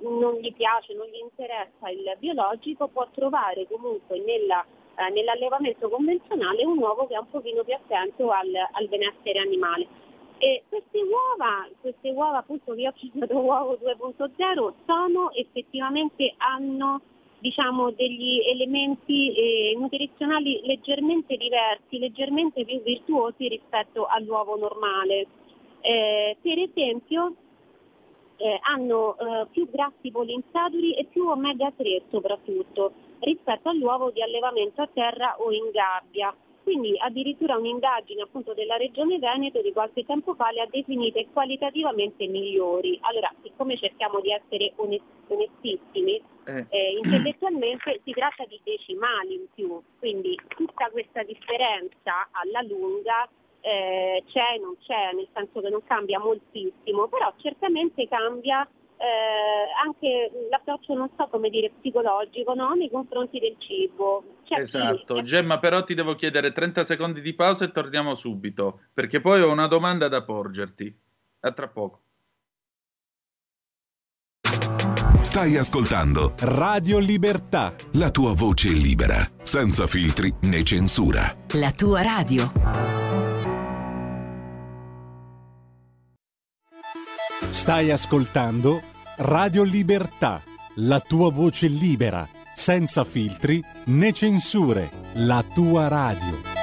[0.00, 4.64] non gli piace, non gli interessa il biologico, può trovare comunque nella,
[4.96, 9.86] eh, nell'allevamento convenzionale un uovo che è un pochino più attento al, al benessere animale.
[10.38, 17.00] E queste uova, queste uova appunto che ho chiamato uovo 2.0 sono effettivamente hanno
[17.38, 25.26] diciamo, degli elementi eh, nutrizionali leggermente diversi, leggermente più virtuosi rispetto all'uovo normale.
[25.80, 27.34] Eh, per esempio
[28.36, 34.82] eh, hanno eh, più grassi polinsaturi e più omega 3 soprattutto rispetto all'uovo di allevamento
[34.82, 36.34] a terra o in gabbia.
[36.66, 42.26] Quindi addirittura un'indagine appunto della Regione Veneto di qualche tempo fa le ha definite qualitativamente
[42.26, 42.98] migliori.
[43.02, 46.66] Allora, siccome cerchiamo di essere onestissimi, eh.
[46.68, 53.28] Eh, intellettualmente si tratta di decimali in più, quindi tutta questa differenza alla lunga
[53.60, 58.68] eh, c'è e non c'è, nel senso che non cambia moltissimo, però certamente cambia
[58.98, 62.74] eh, anche l'approccio, non so come dire, psicologico no?
[62.74, 64.24] nei confronti del cibo.
[64.44, 65.24] C'è esatto, chi...
[65.24, 69.50] Gemma però ti devo chiedere 30 secondi di pausa e torniamo subito, perché poi ho
[69.50, 70.94] una domanda da porgerti.
[71.40, 72.00] A tra poco.
[75.20, 77.74] Stai ascoltando Radio Libertà.
[77.92, 81.34] la tua voce libera, senza filtri né censura.
[81.52, 83.05] La tua radio.
[87.50, 88.82] Stai ascoltando
[89.18, 90.42] Radio Libertà,
[90.76, 96.54] la tua voce libera, senza filtri né censure, la tua radio.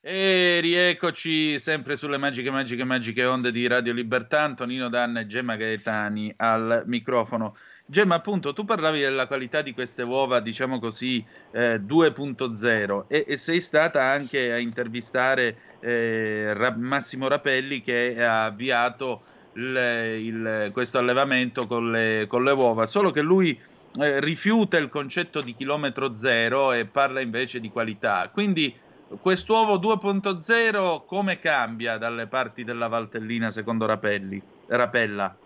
[0.00, 4.42] E rieccoci sempre sulle magiche, magiche, magiche onde di Radio Libertà.
[4.42, 7.56] Antonino Danna e Gemma Gaetani al microfono.
[7.86, 13.36] Gemma, appunto, tu parlavi della qualità di queste uova, diciamo così, eh, 2.0 e, e
[13.36, 19.76] sei stata anche a intervistare eh, Ra- Massimo Rapelli che ha avviato il-
[20.18, 23.60] il- questo allevamento con le, con le uova, solo che lui
[24.00, 28.30] eh, rifiuta il concetto di chilometro zero e parla invece di qualità.
[28.32, 28.76] Quindi
[29.20, 35.38] quest'uovo 2.0 come cambia dalle parti della Valtellina secondo Rapelli, Rapella?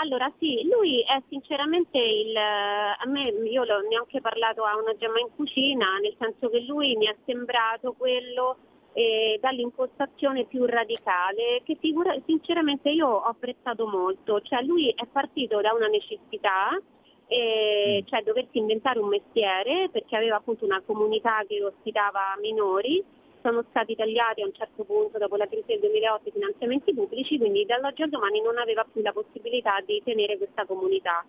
[0.00, 2.36] Allora sì, lui è sinceramente il...
[2.36, 6.94] A me, io l'ho neanche parlato a una gemma in cucina, nel senso che lui
[6.94, 8.58] mi è sembrato quello
[8.92, 14.40] eh, dall'impostazione più radicale che figura, sinceramente io ho apprezzato molto.
[14.40, 16.80] Cioè lui è partito da una necessità,
[17.26, 23.04] eh, cioè doversi inventare un mestiere perché aveva appunto una comunità che ospitava minori
[23.42, 27.38] sono stati tagliati a un certo punto dopo la crisi del 2008 i finanziamenti pubblici,
[27.38, 31.24] quindi dall'oggi al domani non aveva più la possibilità di tenere questa comunità.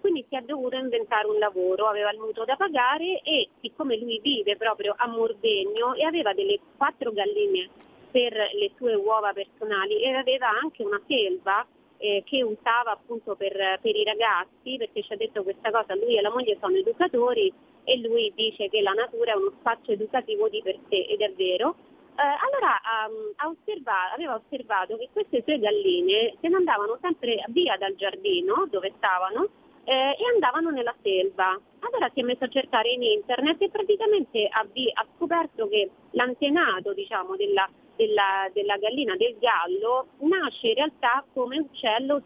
[0.00, 4.20] Quindi si è dovuto inventare un lavoro, aveva il mutuo da pagare e siccome lui
[4.22, 7.68] vive proprio a Mordegno e aveva delle quattro galline
[8.10, 11.66] per le sue uova personali e aveva anche una selva
[12.04, 16.18] eh, che usava appunto per, per i ragazzi, perché ci ha detto questa cosa, lui
[16.18, 17.50] e la moglie sono educatori
[17.84, 21.32] e lui dice che la natura è uno spazio educativo di per sé ed è
[21.32, 21.76] vero.
[22.16, 22.78] Eh, allora
[23.08, 27.96] um, ha osservato, aveva osservato che queste sue galline se ne andavano sempre via dal
[27.96, 29.48] giardino dove stavano
[29.84, 31.58] eh, e andavano nella selva.
[31.80, 36.92] Allora si è messo a cercare in internet e praticamente ha, ha scoperto che l'antenato
[36.92, 42.22] diciamo, della, della, della gallina del gallo nasce in realtà come uccello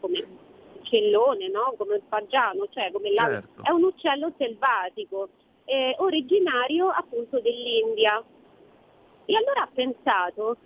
[0.00, 0.24] come
[0.80, 1.74] uccellone, no?
[1.76, 3.62] come il fagiano, cioè come Certo.
[3.62, 5.28] è un uccello selvatico,
[5.64, 8.22] eh, originario appunto dell'India.
[9.24, 10.56] E allora ha pensato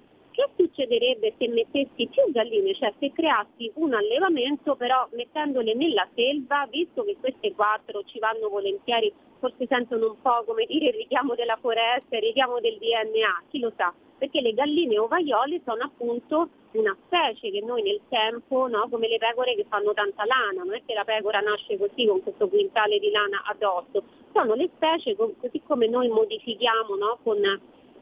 [0.47, 6.67] che succederebbe se mettessi più galline, cioè se creassi un allevamento però mettendole nella selva,
[6.71, 11.35] visto che queste quattro ci vanno volentieri, forse sentono un po' come dire il richiamo
[11.35, 16.49] della foresta, il richiamo del DNA, chi lo sa, perché le galline ovaiole sono appunto
[16.73, 20.75] una specie che noi nel tempo, no, come le pecore che fanno tanta lana, non
[20.75, 25.17] è che la pecora nasce così con questo quintale di lana addosso, sono le specie
[25.17, 27.39] co- così come noi modifichiamo no, con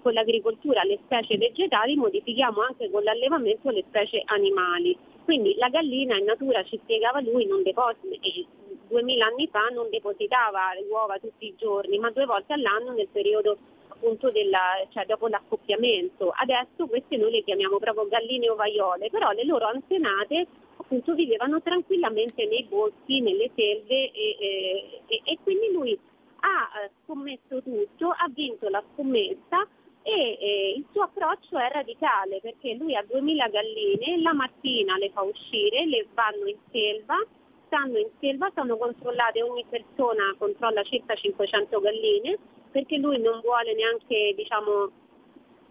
[0.02, 4.96] con l'agricoltura le specie vegetali, modifichiamo anche con l'allevamento le specie animali.
[5.24, 8.46] Quindi la gallina in natura, ci spiegava lui, non deposita, e
[8.88, 13.08] 2000 anni fa non depositava le uova tutti i giorni, ma due volte all'anno nel
[13.12, 13.56] periodo
[13.88, 16.32] appunto della, cioè dopo l'accoppiamento.
[16.34, 20.46] Adesso queste noi le chiamiamo proprio galline ovaiole, però le loro antenate
[20.76, 25.98] appunto vivevano tranquillamente nei boschi, nelle selve e, e- e- e quindi lui
[26.40, 29.66] ha eh, scommesso tutto, ha vinto la scommessa
[30.08, 35.10] e eh, il suo approccio è radicale perché lui ha 2000 galline, la mattina le
[35.10, 37.16] fa uscire, le vanno in selva,
[37.66, 42.38] stanno in selva, sono controllate, ogni persona controlla circa 500 galline
[42.70, 44.90] perché lui non vuole neanche diciamo,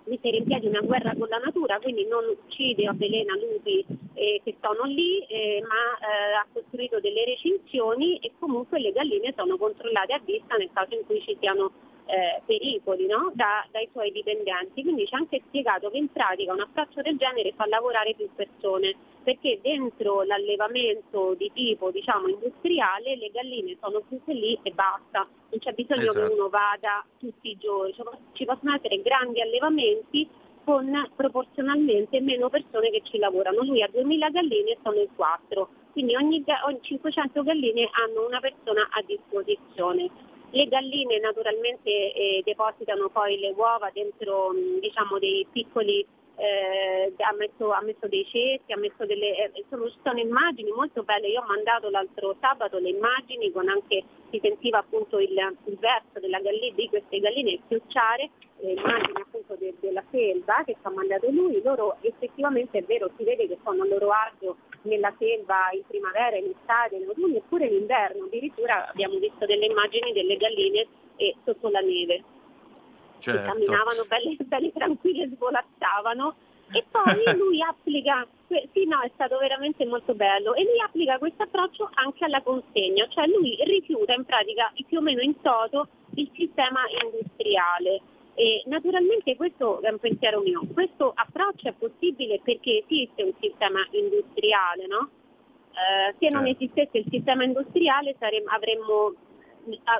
[0.05, 3.83] mettere in piedi una guerra con la natura, quindi non uccide o avvelena lupi
[4.13, 9.33] eh, che sono lì, eh, ma eh, ha costruito delle recinzioni e comunque le galline
[9.35, 11.71] sono controllate a vista nel caso in cui ci siano
[12.07, 13.31] eh, pericoli no?
[13.33, 14.81] da- dai suoi dipendenti.
[14.81, 18.29] Quindi ci ha anche spiegato che in pratica un approccio del genere fa lavorare più
[18.35, 25.27] persone, perché dentro l'allevamento di tipo diciamo, industriale le galline sono chiuse lì e basta,
[25.49, 26.27] non c'è bisogno Esatto.
[26.27, 30.27] che uno vada tutti i giorni, Cioè, ci possono essere grandi allevamenti
[30.63, 33.63] con proporzionalmente meno persone che ci lavorano.
[33.63, 38.39] Lui ha 2000 galline e sono in 4, quindi ogni, ogni 500 galline hanno una
[38.39, 40.09] persona a disposizione.
[40.51, 46.05] Le galline naturalmente eh, depositano poi le uova dentro mh, diciamo, dei piccoli,
[46.37, 51.03] eh, ha, messo, ha messo dei cesti, ha messo delle, eh, sono, sono immagini molto
[51.03, 55.77] belle, io ho mandato l'altro sabato le immagini con anche, si sentiva appunto il, il
[55.79, 58.29] verso della gallina, di queste galline chiocciare,
[58.59, 63.09] le immagini appunto de- della selva che ci ha mandato lui, loro effettivamente è vero,
[63.17, 67.37] si vede che fanno il loro agio nella selva in primavera, in estate, in autunno
[67.37, 72.23] e pure in inverno, addirittura abbiamo visto delle immagini delle galline eh, sotto la neve.
[73.19, 73.51] Certo.
[73.51, 76.35] camminavano belle, belle tranquille, svolazzavano
[76.71, 81.43] e poi lui applica, sì no è stato veramente molto bello, e lui applica questo
[81.43, 86.29] approccio anche alla consegna, cioè lui rifiuta in pratica più o meno in toto il
[86.35, 88.01] sistema industriale.
[88.39, 93.79] E naturalmente questo è un pensiero mio, questo approccio è possibile perché esiste un sistema
[93.91, 95.09] industriale, no?
[95.71, 96.63] Eh, se non certo.
[96.63, 99.13] esistesse il sistema industriale saremmo, avremmo,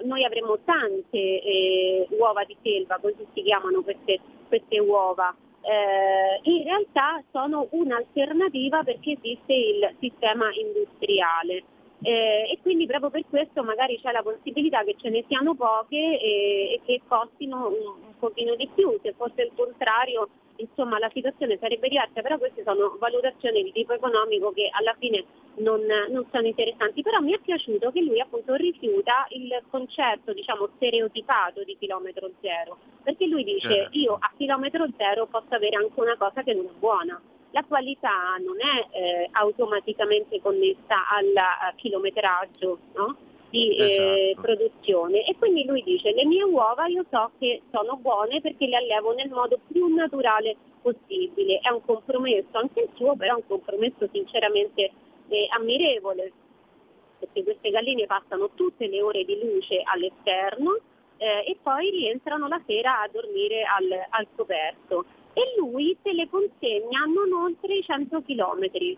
[0.03, 6.63] noi avremmo tante eh, uova di selva, così si chiamano queste, queste uova, eh, in
[6.63, 11.63] realtà sono un'alternativa perché esiste il sistema industriale.
[12.03, 15.97] Eh, e quindi proprio per questo magari c'è la possibilità che ce ne siano poche
[15.97, 21.09] e, e che costino un, un pochino di più, se fosse il contrario insomma la
[21.13, 25.23] situazione sarebbe diversa, però queste sono valutazioni di tipo economico che alla fine
[25.57, 30.69] non, non, sono interessanti, però mi è piaciuto che lui appunto rifiuta il concetto diciamo
[30.75, 33.97] stereotipato di chilometro zero, perché lui dice certo.
[33.97, 37.19] io a chilometro zero posso avere anche una cosa che non è buona.
[37.51, 43.15] La qualità non è eh, automaticamente connessa al chilometraggio, no?
[43.57, 44.13] Di eh, esatto.
[44.13, 45.25] eh, produzione.
[45.25, 49.13] E quindi lui dice le mie uova io so che sono buone perché le allevo
[49.13, 54.07] nel modo più naturale possibile, è un compromesso anche il suo, però è un compromesso
[54.11, 54.91] sinceramente
[55.27, 56.31] eh, ammirevole.
[57.19, 60.77] Perché queste galline passano tutte le ore di luce all'esterno
[61.17, 65.05] eh, e poi rientrano la sera a dormire al, al coperto.
[65.33, 68.97] E lui se le consegna non oltre i 100 chilometri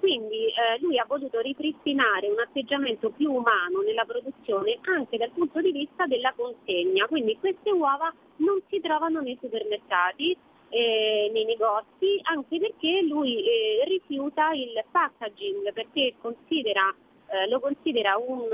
[0.00, 5.60] quindi eh, lui ha voluto ripristinare un atteggiamento più umano nella produzione anche dal punto
[5.60, 10.36] di vista della consegna, quindi queste uova non si trovano nei supermercati,
[10.70, 16.94] eh, nei negozi, anche perché lui eh, rifiuta il packaging perché considera,
[17.28, 18.48] eh, lo considera un,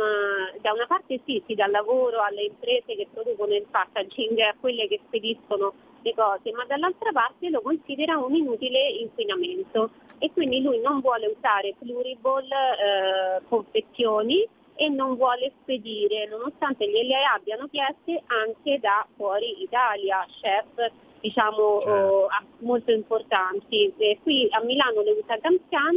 [0.60, 4.88] da una parte sì, si dà lavoro alle imprese che producono il packaging, a quelle
[4.88, 5.72] che spediscono
[6.06, 11.26] le cose, ma dall'altra parte lo considera un inutile inquinamento e quindi lui non vuole
[11.26, 14.46] usare pluriball eh, confezioni
[14.76, 21.90] e non vuole spedire, nonostante gliele abbiano chieste anche da fuori Italia, chef diciamo certo.
[21.90, 22.28] oh,
[22.58, 23.92] molto importanti.
[23.96, 25.96] E qui a Milano le usa Gamscan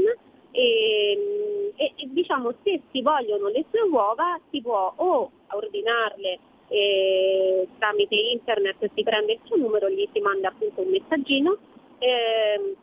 [0.51, 6.39] e, e, e, diciamo se si vogliono le sue uova si può o ordinarle
[6.70, 11.57] eh, tramite internet, si prende il suo numero, gli si manda appunto un messaggino.
[11.99, 12.76] Eh,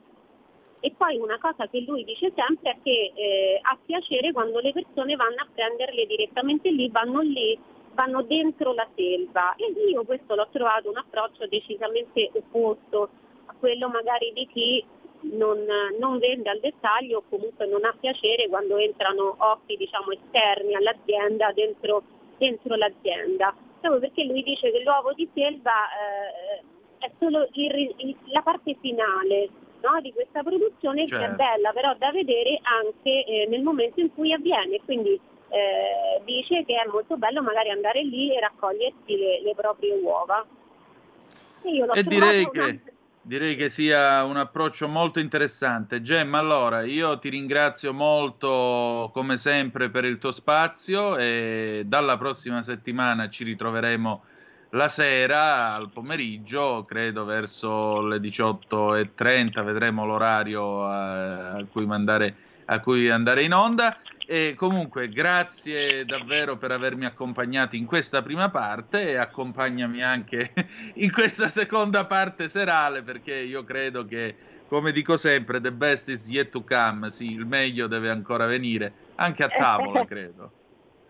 [0.80, 4.72] e poi una cosa che lui dice sempre è che eh, ha piacere quando le
[4.72, 7.59] persone vanno a prenderle direttamente lì, vanno lì,
[7.95, 9.55] vanno dentro la selva.
[9.57, 13.09] E io questo l'ho trovato un approccio decisamente opposto
[13.47, 14.84] a quello magari di chi
[15.32, 15.64] non,
[15.99, 21.53] non, vende al dettaglio o comunque non ha piacere quando entrano occhi diciamo, esterni all'azienda
[21.53, 22.03] dentro,
[22.39, 23.55] dentro l'azienda.
[23.87, 26.62] Proprio perché lui dice che l'uovo di selva eh,
[26.99, 29.49] è solo il, il, la parte finale
[29.80, 31.16] no, di questa produzione certo.
[31.16, 31.43] che è certo.
[31.45, 34.80] bella però da vedere anche eh, nel momento in cui avviene.
[34.84, 35.18] Quindi
[35.51, 40.45] eh, dice che è molto bello magari andare lì e raccogliersi le, le proprie uova.
[41.62, 42.80] E, e direi, che,
[43.27, 46.01] direi che sia un approccio molto interessante.
[46.01, 52.62] Gemma, allora io ti ringrazio molto come sempre per il tuo spazio e dalla prossima
[52.62, 54.22] settimana ci ritroveremo
[54.70, 62.79] la sera al pomeriggio, credo verso le 18.30, vedremo l'orario a, a, cui mandare, a
[62.79, 63.99] cui andare in onda.
[64.29, 70.53] E comunque grazie davvero per avermi accompagnato in questa prima parte e accompagnami anche
[70.95, 74.35] in questa seconda parte serale perché io credo che,
[74.66, 78.93] come dico sempre, the best is yet to come, sì, il meglio deve ancora venire,
[79.14, 80.51] anche a tavola credo.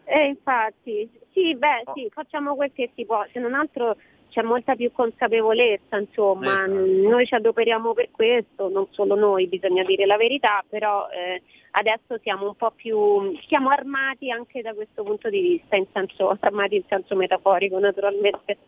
[0.05, 1.93] Eh, infatti, sì, beh, oh.
[1.95, 3.97] sì, facciamo quel che si può, se non altro
[4.37, 6.72] c'è molta più consapevolezza, insomma, esatto.
[6.74, 12.20] noi ci adoperiamo per questo, non solo noi, bisogna dire la verità, però eh, adesso
[12.22, 16.76] siamo un po' più, siamo armati anche da questo punto di vista, in senso, armati
[16.76, 18.59] in senso metaforico naturalmente.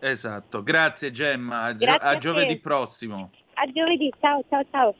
[0.00, 3.30] Esatto, grazie Gemma, grazie a, a giovedì prossimo.
[3.54, 4.94] A giovedì, ciao ciao ciao.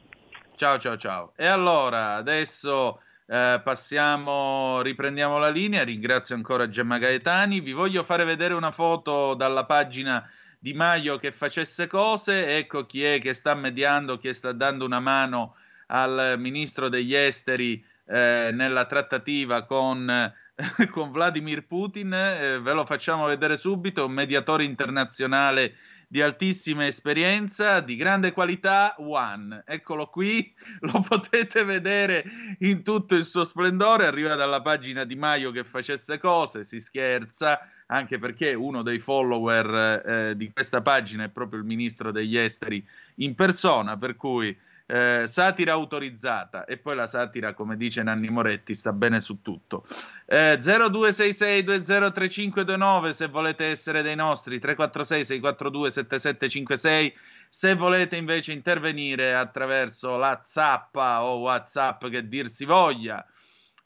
[0.55, 1.33] Ciao ciao ciao.
[1.37, 5.83] E allora, adesso eh, passiamo, riprendiamo la linea.
[5.83, 7.61] Ringrazio ancora Gemma Gaetani.
[7.61, 12.57] Vi voglio fare vedere una foto dalla pagina di Maio che facesse cose.
[12.57, 15.57] Ecco chi è che sta mediando, chi sta dando una mano
[15.89, 20.33] al ministro degli esteri eh, nella trattativa con,
[20.91, 22.13] con Vladimir Putin.
[22.13, 24.07] Eh, ve lo facciamo vedere subito.
[24.07, 25.75] Un mediatore internazionale
[26.09, 29.65] di altissima esperienza, di grande qualità, One.
[29.67, 32.25] Eccolo qui, lo potete vedere
[32.61, 37.61] in tutto il suo splendore, arriva dalla pagina di Maio che facesse cose, si scherza,
[37.87, 42.85] anche perché uno dei follower eh, di questa pagina è proprio il ministro degli esteri
[43.17, 44.57] in persona, per cui
[44.87, 49.85] eh, satira autorizzata e poi la satira, come dice Nanni Moretti, sta bene su tutto.
[50.27, 57.15] Eh, 0266203529 se volete essere dei nostri, 346 642 7756
[57.49, 63.27] se volete invece intervenire attraverso la zappa o WhatsApp che dir si voglia.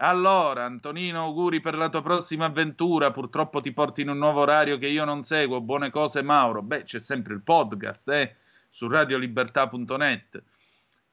[0.03, 3.11] Allora, Antonino, auguri per la tua prossima avventura.
[3.11, 5.61] Purtroppo ti porti in un nuovo orario che io non seguo.
[5.61, 6.63] Buone cose, Mauro.
[6.63, 8.37] Beh, c'è sempre il podcast, eh,
[8.71, 10.43] su radiolibertà.net.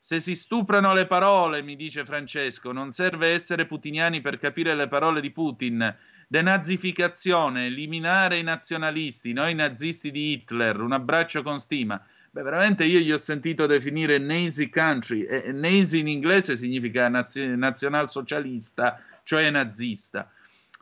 [0.08, 4.88] Se si stuprano le parole, mi dice Francesco, non serve essere putiniani per capire le
[4.88, 5.94] parole di Putin.
[6.30, 12.02] Denazificazione, eliminare i nazionalisti, noi nazisti di Hitler, un abbraccio con stima.
[12.32, 17.54] Beh, veramente io gli ho sentito definire Nazi country, e Nazi in inglese significa nazio-
[17.58, 20.32] nazionalsocialista, cioè nazista.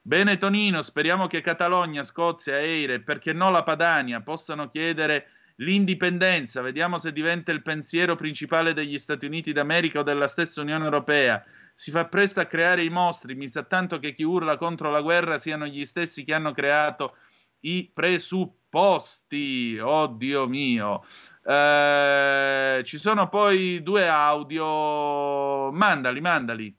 [0.03, 6.97] Bene Tonino, speriamo che Catalogna, Scozia, Eire, perché no la Padania, possano chiedere l'indipendenza, vediamo
[6.97, 11.43] se diventa il pensiero principale degli Stati Uniti d'America o della stessa Unione Europea.
[11.73, 15.01] Si fa presto a creare i mostri, mi sa tanto che chi urla contro la
[15.01, 17.17] guerra siano gli stessi che hanno creato
[17.61, 19.77] i presupposti.
[19.81, 21.03] Oh Dio mio.
[21.43, 25.71] Eh, ci sono poi due audio.
[25.71, 26.77] Mandali, mandali.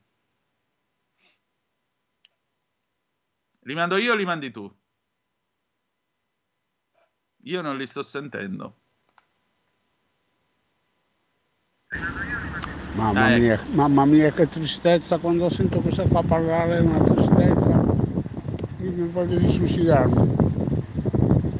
[3.67, 4.76] Li mando io o li mandi tu?
[7.47, 8.75] Io non li sto sentendo.
[12.93, 17.85] Mamma, ah, mia, mamma mia, che tristezza quando sento questa qua parlare, è una tristezza.
[18.81, 20.35] Io mi voglio di suicidarmi.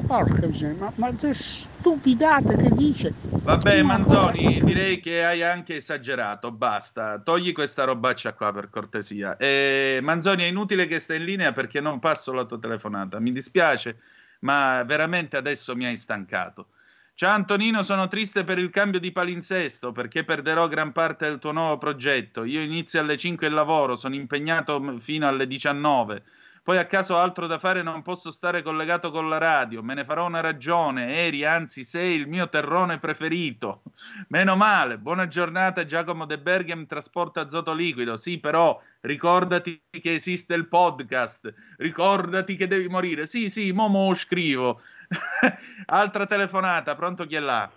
[0.06, 3.14] Porca miseria, ma, ma che stupidate che dice.
[3.22, 6.52] Vabbè, Manzoni, direi che hai anche esagerato.
[6.52, 9.38] Basta, togli questa robaccia qua per cortesia.
[9.38, 13.18] E, Manzoni, è inutile che stai in linea perché non passo la tua telefonata.
[13.20, 13.98] Mi dispiace
[14.40, 16.68] ma veramente adesso mi hai stancato.
[17.14, 21.50] Ciao Antonino, sono triste per il cambio di palinsesto perché perderò gran parte del tuo
[21.50, 22.44] nuovo progetto.
[22.44, 26.22] Io inizio alle 5 il lavoro, sono impegnato fino alle 19.
[26.68, 29.94] Poi a caso ho altro da fare non posso stare collegato con la radio, me
[29.94, 33.80] ne farò una ragione, eri, anzi sei il mio terrone preferito.
[34.28, 40.52] Meno male, buona giornata Giacomo De Berghem, trasporto azoto liquido, sì però ricordati che esiste
[40.52, 44.82] il podcast, ricordati che devi morire, sì sì, mo mo scrivo.
[45.86, 47.70] Altra telefonata, pronto chi è là?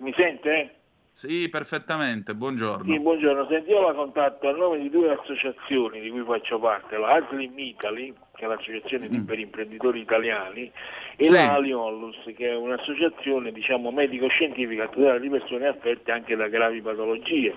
[0.00, 0.81] Mi sente?
[1.14, 2.90] Sì, perfettamente, buongiorno.
[2.90, 3.46] Sì, buongiorno.
[3.46, 7.52] Senti, io la contatto a nome di due associazioni di cui faccio parte, la Aslim
[7.58, 9.24] Italy, che è l'associazione mm.
[9.24, 10.72] per imprenditori italiani,
[11.16, 11.32] e sì.
[11.34, 16.80] la Aliollus, che è un'associazione diciamo, medico-scientifica a tutela di persone affette anche da gravi
[16.80, 17.54] patologie.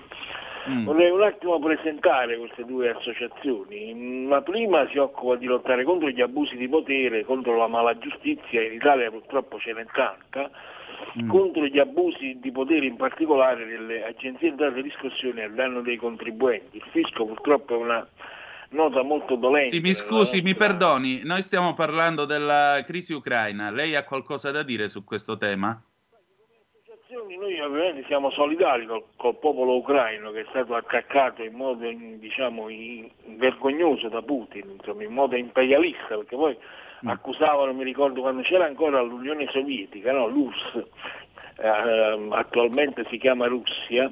[0.68, 0.84] Mm.
[0.84, 4.26] Vorrei un attimo presentare queste due associazioni.
[4.26, 8.62] La prima si occupa di lottare contro gli abusi di potere, contro la mala giustizia,
[8.62, 10.50] in Italia purtroppo ce n'è tanta,
[11.22, 11.28] mm.
[11.28, 16.78] contro gli abusi di potere in particolare delle agenzie di riscossione a danno dei contribuenti.
[16.78, 18.06] Il fisco purtroppo è una
[18.70, 19.70] nota molto dolente.
[19.70, 23.70] Sì, mi scusi, mi perdoni, noi stiamo parlando della crisi ucraina.
[23.70, 25.80] Lei ha qualcosa da dire su questo tema?
[27.08, 32.68] Noi ovviamente siamo solidari col, col, popolo ucraino che è stato attaccato in modo diciamo,
[32.68, 36.56] in, vergognoso da Putin, insomma, in modo imperialista, perché poi
[37.04, 37.08] Mm.
[37.08, 40.28] accusavano, mi ricordo quando c'era ancora l'Unione Sovietica, no?
[40.28, 40.86] l'URSS,
[41.58, 44.10] eh, attualmente si chiama Russia,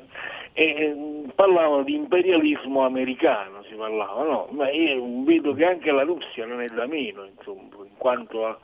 [0.52, 4.48] e eh, parlavano di imperialismo americano, si parlava, no?
[4.50, 8.58] ma io vedo che anche la Russia non è da meno, insomma, in quanto a,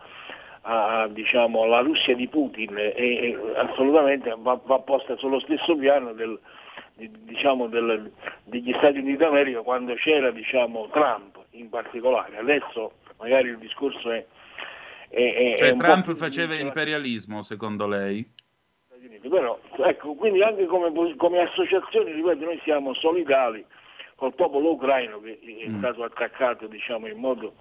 [0.63, 6.13] a, diciamo, la Russia di Putin è, è assolutamente va, va, posta sullo stesso piano
[6.13, 6.39] del,
[6.97, 8.11] diciamo, del,
[8.45, 12.37] degli Stati Uniti d'America quando c'era diciamo, Trump in particolare.
[12.37, 14.25] Adesso magari il discorso è...
[15.09, 18.29] è, è cioè Trump faceva imperialismo secondo lei?
[19.29, 23.65] Però, ecco, quindi anche come, come associazione, ripeto, noi siamo solidali
[24.17, 25.79] col popolo ucraino che è mm.
[25.79, 27.55] stato attaccato diciamo, in modo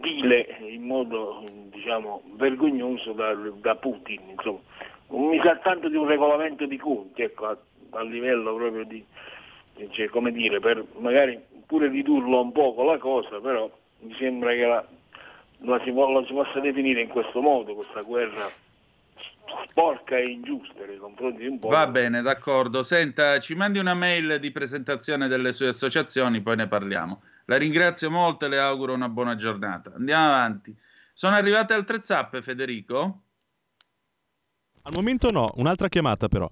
[0.00, 4.20] vile, in modo diciamo, vergognoso da, da Putin.
[4.30, 4.60] Insomma.
[5.08, 7.56] Mi sa tanto di un regolamento di conti, ecco, a,
[7.90, 9.04] a, livello proprio di,
[9.90, 13.68] cioè, come dire, per magari pure ridurlo un poco la cosa, però
[14.00, 14.84] mi sembra che la,
[15.58, 18.48] la, si, la si possa definire in questo modo, questa guerra
[19.70, 21.78] sporca e ingiusta nei confronti di un popolo.
[21.78, 22.82] Va bene, d'accordo.
[22.82, 27.22] Senta, ci mandi una mail di presentazione delle sue associazioni, poi ne parliamo.
[27.46, 29.92] La ringrazio molto e le auguro una buona giornata.
[29.94, 30.76] Andiamo avanti.
[31.14, 33.22] Sono arrivate altre zappe, Federico?
[34.82, 36.48] Al momento no, un'altra chiamata però.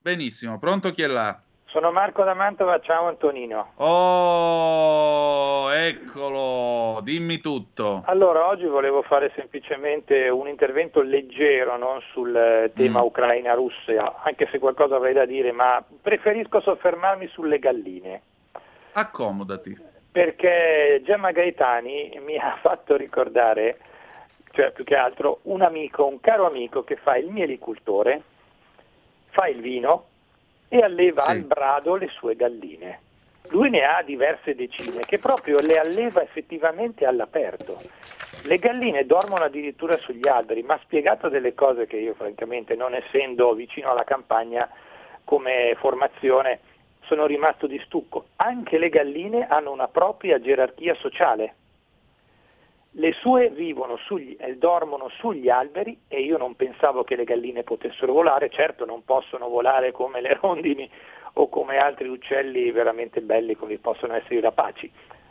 [0.00, 1.40] Benissimo, pronto chi è là?
[1.70, 3.72] Sono Marco da Mantova, ciao Antonino.
[3.76, 8.02] Oh, eccolo, dimmi tutto.
[8.06, 13.04] Allora, oggi volevo fare semplicemente un intervento leggero non sul eh, tema Mm.
[13.04, 18.22] Ucraina-Russia, anche se qualcosa avrei da dire, ma preferisco soffermarmi sulle galline,
[18.92, 19.76] Accomodati.
[20.10, 23.78] perché Gemma Gaetani mi ha fatto ricordare,
[24.52, 28.22] cioè più che altro, un amico, un caro amico che fa il mielicultore,
[29.30, 30.06] fa il vino
[30.68, 31.30] e alleva Sì.
[31.30, 33.00] al brado le sue galline.
[33.50, 37.82] Lui ne ha diverse decine che proprio le alleva effettivamente all'aperto.
[38.42, 42.94] Le galline dormono addirittura sugli alberi, ma ha spiegato delle cose che io francamente, non
[42.94, 44.68] essendo vicino alla campagna
[45.24, 46.60] come formazione,
[47.04, 48.26] sono rimasto di stucco.
[48.36, 51.54] Anche le galline hanno una propria gerarchia sociale.
[52.92, 53.52] Le sue
[54.06, 58.84] sugli, eh, dormono sugli alberi e io non pensavo che le galline potessero volare, certo
[58.84, 60.90] non possono volare come le rondini
[61.34, 64.90] o come altri uccelli veramente belli come possono essere i rapaci,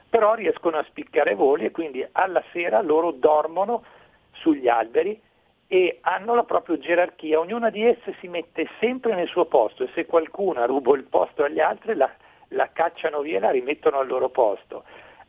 [0.10, 3.84] però riescono a spiccare voli e quindi alla sera loro dormono
[4.32, 5.20] sugli alberi
[5.68, 9.90] e hanno la propria gerarchia, ognuna di esse si mette sempre nel suo posto e
[9.94, 12.10] se qualcuna ruba il posto agli altri la,
[12.50, 14.84] la cacciano via e la rimettono al loro posto.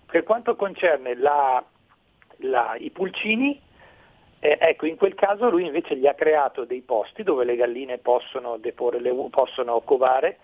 [0.07, 1.63] Per quanto concerne la-
[2.39, 3.61] la- i pulcini,
[4.41, 7.99] eh, ecco, in quel caso lui invece gli ha creato dei posti dove le galline
[7.99, 10.39] possono, deporre le possono covare,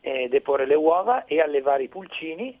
[0.00, 2.58] eh, deporre le uova e allevare i pulcini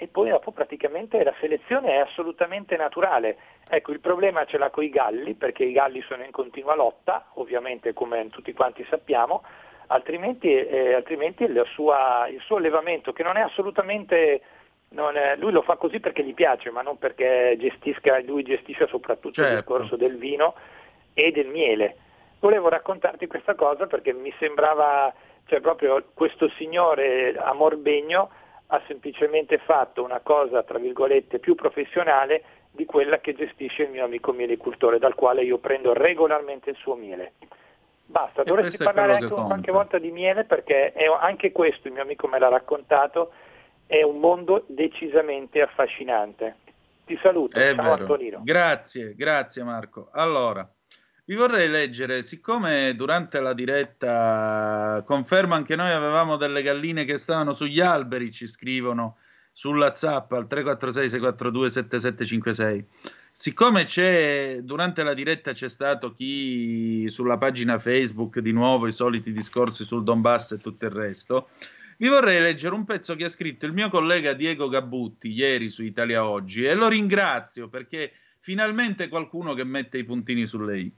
[0.00, 3.36] e poi dopo praticamente la selezione è assolutamente naturale.
[3.68, 7.26] Ecco, il problema ce l'ha con i galli, perché i galli sono in continua lotta,
[7.34, 9.42] ovviamente come tutti quanti sappiamo,
[9.88, 14.42] altrimenti, eh, altrimenti sua- il suo allevamento, che non è assolutamente...
[14.90, 19.40] è- lui lo fa così perché gli piace, ma non perché gestisca, lui gestisce soprattutto
[19.40, 19.56] il Certo.
[19.56, 20.54] discorso del vino
[21.14, 21.96] e del miele.
[22.40, 25.12] Volevo raccontarti questa cosa perché mi sembrava,
[25.46, 28.30] cioè proprio questo signore a Morbegno
[28.68, 34.04] ha semplicemente fatto una cosa, tra virgolette, più professionale di quella che gestisce il mio
[34.04, 37.32] amico mielicultore, dal quale io prendo regolarmente il suo miele.
[38.04, 42.26] Basta, dovresti parlare anche che qualche volta di miele perché anche questo il mio amico
[42.26, 43.32] me l'ha raccontato,
[43.88, 46.56] è un mondo decisamente affascinante.
[47.06, 48.02] Ti saluto, È ciao vero.
[48.02, 48.40] Antonino.
[48.44, 50.10] Grazie, grazie Marco.
[50.12, 50.70] Allora,
[51.24, 57.54] vi vorrei leggere, siccome durante la diretta confermo anche noi avevamo delle galline che stavano
[57.54, 59.16] sugli alberi, ci scrivono
[59.52, 62.86] sulla zap al 346 642 7756.
[63.32, 69.32] Siccome c'è durante la diretta c'è stato chi sulla pagina Facebook di nuovo i soliti
[69.32, 71.48] discorsi sul Donbass e tutto il resto,
[71.98, 75.82] vi vorrei leggere un pezzo che ha scritto il mio collega Diego Gabutti ieri su
[75.82, 80.92] Italia Oggi e lo ringrazio perché finalmente qualcuno che mette i puntini sulle i.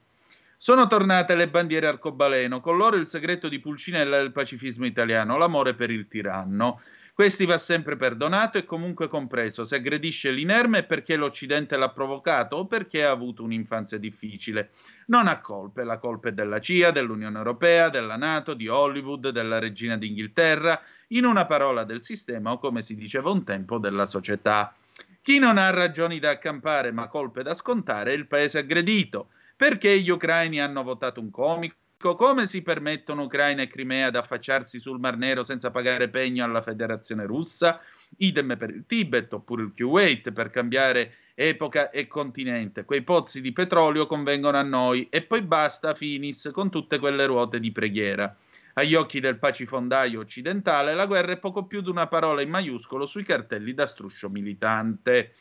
[0.59, 5.75] Sono tornate le bandiere arcobaleno, con loro il segreto di Pulcinella del pacifismo italiano, l'amore
[5.75, 6.83] per il tiranno.
[7.21, 9.67] Questi va sempre perdonato e comunque compreso.
[9.67, 14.71] Se aggredisce l'inerme è perché l'Occidente l'ha provocato o perché ha avuto un'infanzia difficile.
[15.09, 19.59] Non ha colpe, la colpa è della CIA, dell'Unione Europea, della Nato, di Hollywood, della
[19.59, 24.75] regina d'Inghilterra, in una parola del sistema o come si diceva un tempo della società.
[25.21, 29.29] Chi non ha ragioni da accampare ma colpe da scontare è il paese aggredito.
[29.57, 31.80] Perché gli ucraini hanno votato un comico?
[32.03, 36.63] Come si permettono Ucraina e Crimea ad affacciarsi sul Mar Nero senza pagare pegno alla
[36.63, 37.79] Federazione russa?
[38.17, 42.87] Idem per il Tibet oppure il Kuwait per cambiare epoca e continente.
[42.87, 47.61] Quei pozzi di petrolio convengono a noi e poi basta finis con tutte quelle ruote
[47.61, 48.35] di preghiera.
[48.75, 53.05] Agli occhi del pacifondaio occidentale la guerra è poco più di una parola in maiuscolo
[53.05, 55.35] sui cartelli da struscio militante.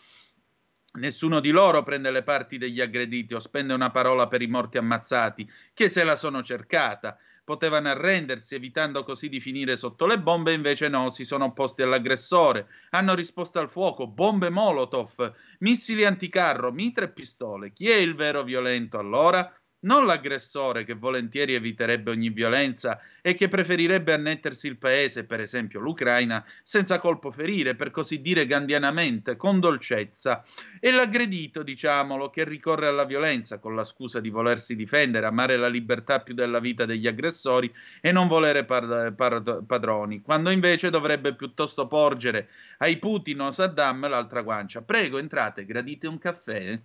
[0.94, 4.78] Nessuno di loro prende le parti degli aggrediti o spende una parola per i morti
[4.78, 7.18] ammazzati, che se la sono cercata.
[7.44, 12.68] Potevano arrendersi evitando così di finire sotto le bombe, invece no, si sono opposti all'aggressore,
[12.92, 17.72] hanno risposto al fuoco, bombe Molotov, missili anticarro, mitra e pistole.
[17.72, 19.59] Chi è il vero violento allora?
[19.82, 25.80] Non l'aggressore che volentieri eviterebbe ogni violenza e che preferirebbe annettersi il paese, per esempio
[25.80, 30.44] l'Ucraina, senza colpo ferire, per così dire gandianamente, con dolcezza.
[30.82, 35.70] E l'aggredito, diciamolo, che ricorre alla violenza con la scusa di volersi difendere, amare la
[35.70, 41.36] libertà più della vita degli aggressori e non volere par- par- padroni, quando invece dovrebbe
[41.36, 42.50] piuttosto porgere
[42.80, 44.82] ai Putin o Saddam l'altra guancia.
[44.82, 46.78] Prego, entrate, gradite un caffè?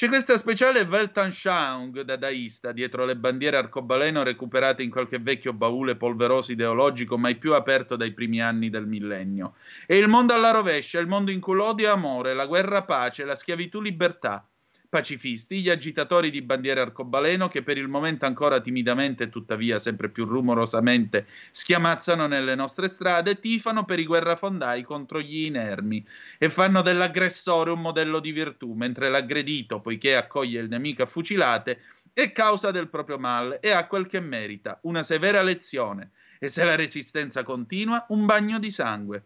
[0.00, 6.52] C'è questa speciale Weltanschauung dadaista dietro le bandiere arcobaleno recuperate in qualche vecchio baule polveroso
[6.52, 9.56] ideologico mai più aperto dai primi anni del millennio.
[9.86, 13.26] E il mondo alla rovescia, il mondo in cui l'odio è amore, la guerra pace,
[13.26, 14.49] la schiavitù libertà.
[14.90, 20.10] Pacifisti, gli agitatori di bandiere arcobaleno che per il momento ancora timidamente e tuttavia sempre
[20.10, 26.04] più rumorosamente schiamazzano nelle nostre strade, tifano per i guerrafondai contro gli inermi
[26.36, 31.80] e fanno dell'aggressore un modello di virtù, mentre l'aggredito, poiché accoglie il nemico a fucilate,
[32.12, 36.10] è causa del proprio male e ha quel che merita, una severa lezione,
[36.40, 39.24] e se la resistenza continua, un bagno di sangue.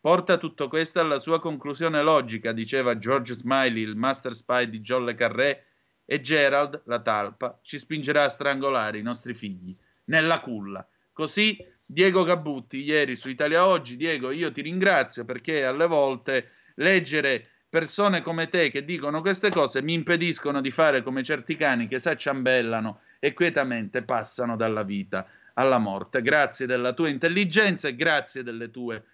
[0.00, 5.04] Porta tutto questo alla sua conclusione logica, diceva George Smiley, il master spy di John
[5.04, 5.64] Le Carré,
[6.10, 10.86] e Gerald, la talpa, ci spingerà a strangolare i nostri figli nella culla.
[11.12, 17.46] Così Diego Gabutti, ieri su Italia Oggi, Diego, io ti ringrazio perché alle volte leggere
[17.68, 21.98] persone come te che dicono queste cose mi impediscono di fare come certi cani che
[21.98, 26.22] s'acciambellano e quietamente passano dalla vita alla morte.
[26.22, 29.04] Grazie della tua intelligenza e grazie delle tue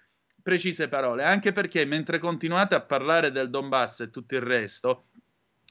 [0.45, 5.07] precise parole, anche perché mentre continuate a parlare del Donbass e tutto il resto,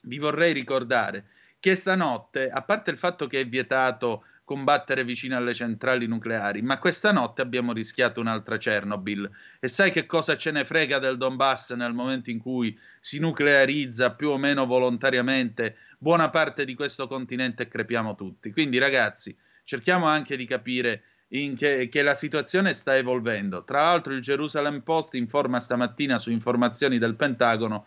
[0.02, 1.26] vi vorrei ricordare
[1.60, 6.78] che stanotte, a parte il fatto che è vietato combattere vicino alle centrali nucleari, ma
[6.78, 9.30] questa notte abbiamo rischiato un'altra Chernobyl.
[9.60, 14.12] E sai che cosa ce ne frega del Donbass nel momento in cui si nuclearizza
[14.12, 18.50] più o meno volontariamente buona parte di questo continente e crepiamo tutti.
[18.50, 21.02] Quindi ragazzi, cerchiamo anche di capire
[21.56, 23.64] che, che, la situazione sta evolvendo.
[23.64, 27.86] Tra l'altro il Jerusalem Post informa stamattina su informazioni del Pentagono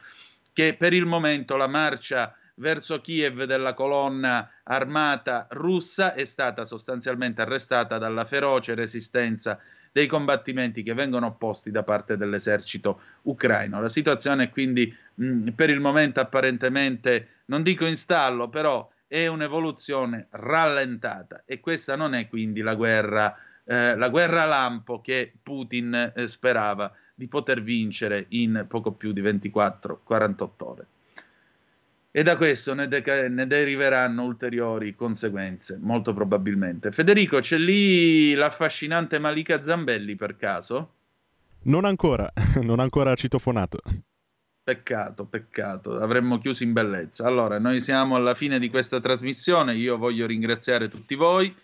[0.51, 7.41] che per il momento la marcia verso Kiev della colonna armata russa è stata sostanzialmente
[7.41, 9.59] arrestata dalla feroce resistenza
[9.91, 13.79] dei combattimenti che vengono opposti da parte dell'esercito ucraino.
[13.79, 19.27] La situazione è quindi mh, per il momento apparentemente, non dico in stallo, però è
[19.27, 26.13] un'evoluzione rallentata e questa non è quindi la guerra, eh, la guerra lampo che Putin
[26.13, 30.87] eh, sperava di poter vincere in poco più di 24-48 ore.
[32.11, 36.91] E da questo ne, de- ne, deriveranno ulteriori conseguenze, molto probabilmente.
[36.91, 40.93] Federico, c'è lì l'affascinante Malika Zambelli per caso?
[41.63, 42.31] Non ancora,
[42.61, 43.81] non ancora citofonato.
[44.67, 47.25] Peccato, peccato, avremmo chiuso in bellezza.
[47.25, 51.55] Allora, noi siamo alla fine di questa trasmissione, io voglio ringraziare tutti voi,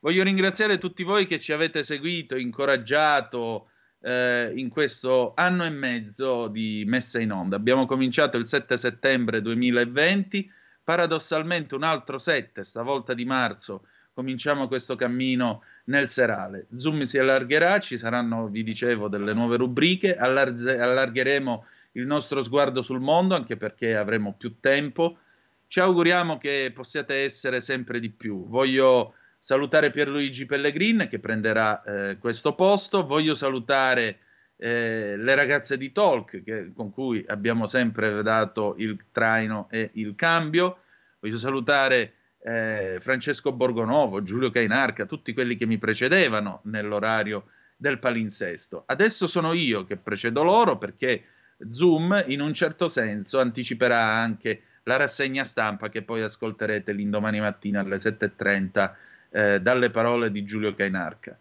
[0.00, 3.68] voglio ringraziare tutti voi che ci avete seguito, incoraggiato
[4.00, 7.56] eh, in questo anno e mezzo di messa in onda.
[7.56, 10.50] Abbiamo cominciato il 7 settembre 2020,
[10.82, 13.82] paradossalmente un altro 7, stavolta di marzo,
[14.14, 16.66] cominciamo questo cammino nel serale.
[16.72, 21.66] Zoom si allargherà, ci saranno, vi dicevo, delle nuove rubriche, allarze- allargheremo
[21.98, 25.18] il nostro sguardo sul mondo, anche perché avremo più tempo.
[25.66, 28.46] Ci auguriamo che possiate essere sempre di più.
[28.48, 33.04] Voglio salutare Pierluigi Pellegrin che prenderà eh, questo posto.
[33.04, 34.20] Voglio salutare
[34.56, 40.14] eh, le ragazze di Talk che, con cui abbiamo sempre dato il traino e il
[40.14, 40.78] cambio.
[41.18, 47.46] Voglio salutare eh, Francesco Borgonovo, Giulio Cainarca, tutti quelli che mi precedevano nell'orario
[47.76, 48.84] del palinsesto.
[48.86, 51.24] Adesso sono io che precedo loro perché
[51.68, 57.80] Zoom in un certo senso anticiperà anche la rassegna stampa che poi ascolterete l'indomani mattina
[57.80, 58.92] alle 7.30
[59.30, 61.36] eh, dalle parole di Giulio Cainarca.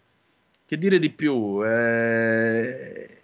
[0.66, 1.64] Che dire di più?
[1.66, 3.22] Eh...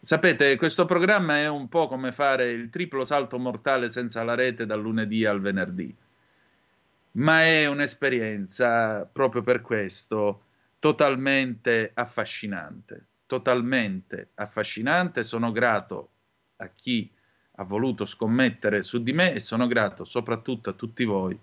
[0.00, 4.66] Sapete, questo programma è un po' come fare il triplo salto mortale senza la rete
[4.66, 5.94] dal lunedì al venerdì,
[7.12, 10.42] ma è un'esperienza proprio per questo
[10.78, 15.24] totalmente affascinante totalmente affascinante.
[15.24, 16.10] Sono grato
[16.56, 17.10] a chi
[17.56, 21.38] ha voluto scommettere su di me e sono grato soprattutto a tutti voi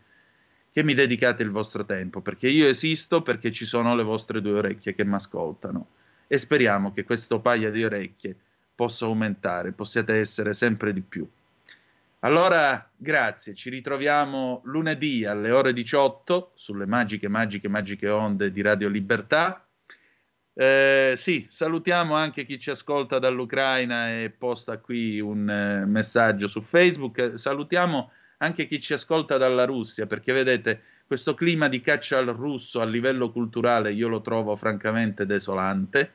[0.71, 4.59] che mi dedicate il vostro tempo, perché io esisto perché ci sono le vostre due
[4.59, 5.87] orecchie che mi ascoltano
[6.27, 8.37] e speriamo che questo paio di orecchie
[8.73, 11.29] possa aumentare, possiate essere sempre di più.
[12.19, 18.87] Allora, grazie, ci ritroviamo lunedì alle ore 18 sulle magiche, magiche, magiche onde di Radio
[18.87, 19.65] Libertà
[20.53, 26.61] eh, sì, salutiamo anche chi ci ascolta dall'Ucraina e posta qui un eh, messaggio su
[26.61, 27.33] Facebook.
[27.35, 32.81] Salutiamo anche chi ci ascolta dalla Russia, perché vedete, questo clima di caccia al russo
[32.81, 36.11] a livello culturale io lo trovo francamente desolante,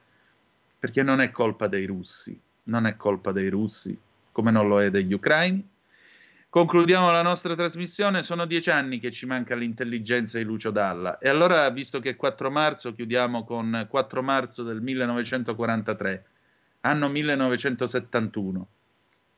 [0.78, 3.98] perché non è colpa dei russi, non è colpa dei russi,
[4.32, 5.66] come non lo è degli ucraini,
[6.56, 11.18] Concludiamo la nostra trasmissione, sono dieci anni che ci manca l'intelligenza di Lucio Dalla.
[11.18, 16.24] E allora, visto che è 4 marzo, chiudiamo con 4 marzo del 1943,
[16.80, 18.66] anno 1971,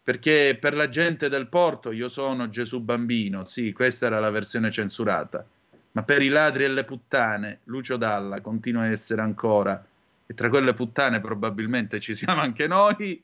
[0.00, 4.70] perché per la gente del porto io sono Gesù bambino, sì, questa era la versione
[4.70, 5.44] censurata,
[5.90, 9.84] ma per i ladri e le puttane Lucio Dalla continua a essere ancora,
[10.24, 13.20] e tra quelle puttane probabilmente ci siamo anche noi,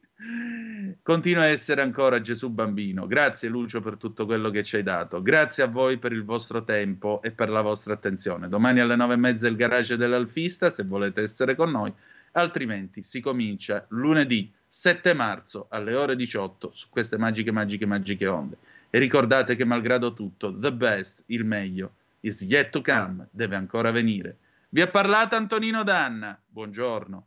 [1.02, 3.06] Continua a essere ancora Gesù bambino.
[3.06, 5.20] Grazie Lucio per tutto quello che ci hai dato.
[5.20, 8.48] Grazie a voi per il vostro tempo e per la vostra attenzione.
[8.48, 11.92] Domani alle nove e mezza il garage dell'Alfista, se volete essere con noi.
[12.32, 18.56] Altrimenti si comincia lunedì 7 marzo alle ore 18 su queste magiche, magiche, magiche onde.
[18.90, 23.90] E ricordate che malgrado tutto, the best, il meglio, is yet to come, deve ancora
[23.90, 24.36] venire.
[24.68, 26.40] Vi ha parlato Antonino Danna.
[26.46, 27.26] Buongiorno.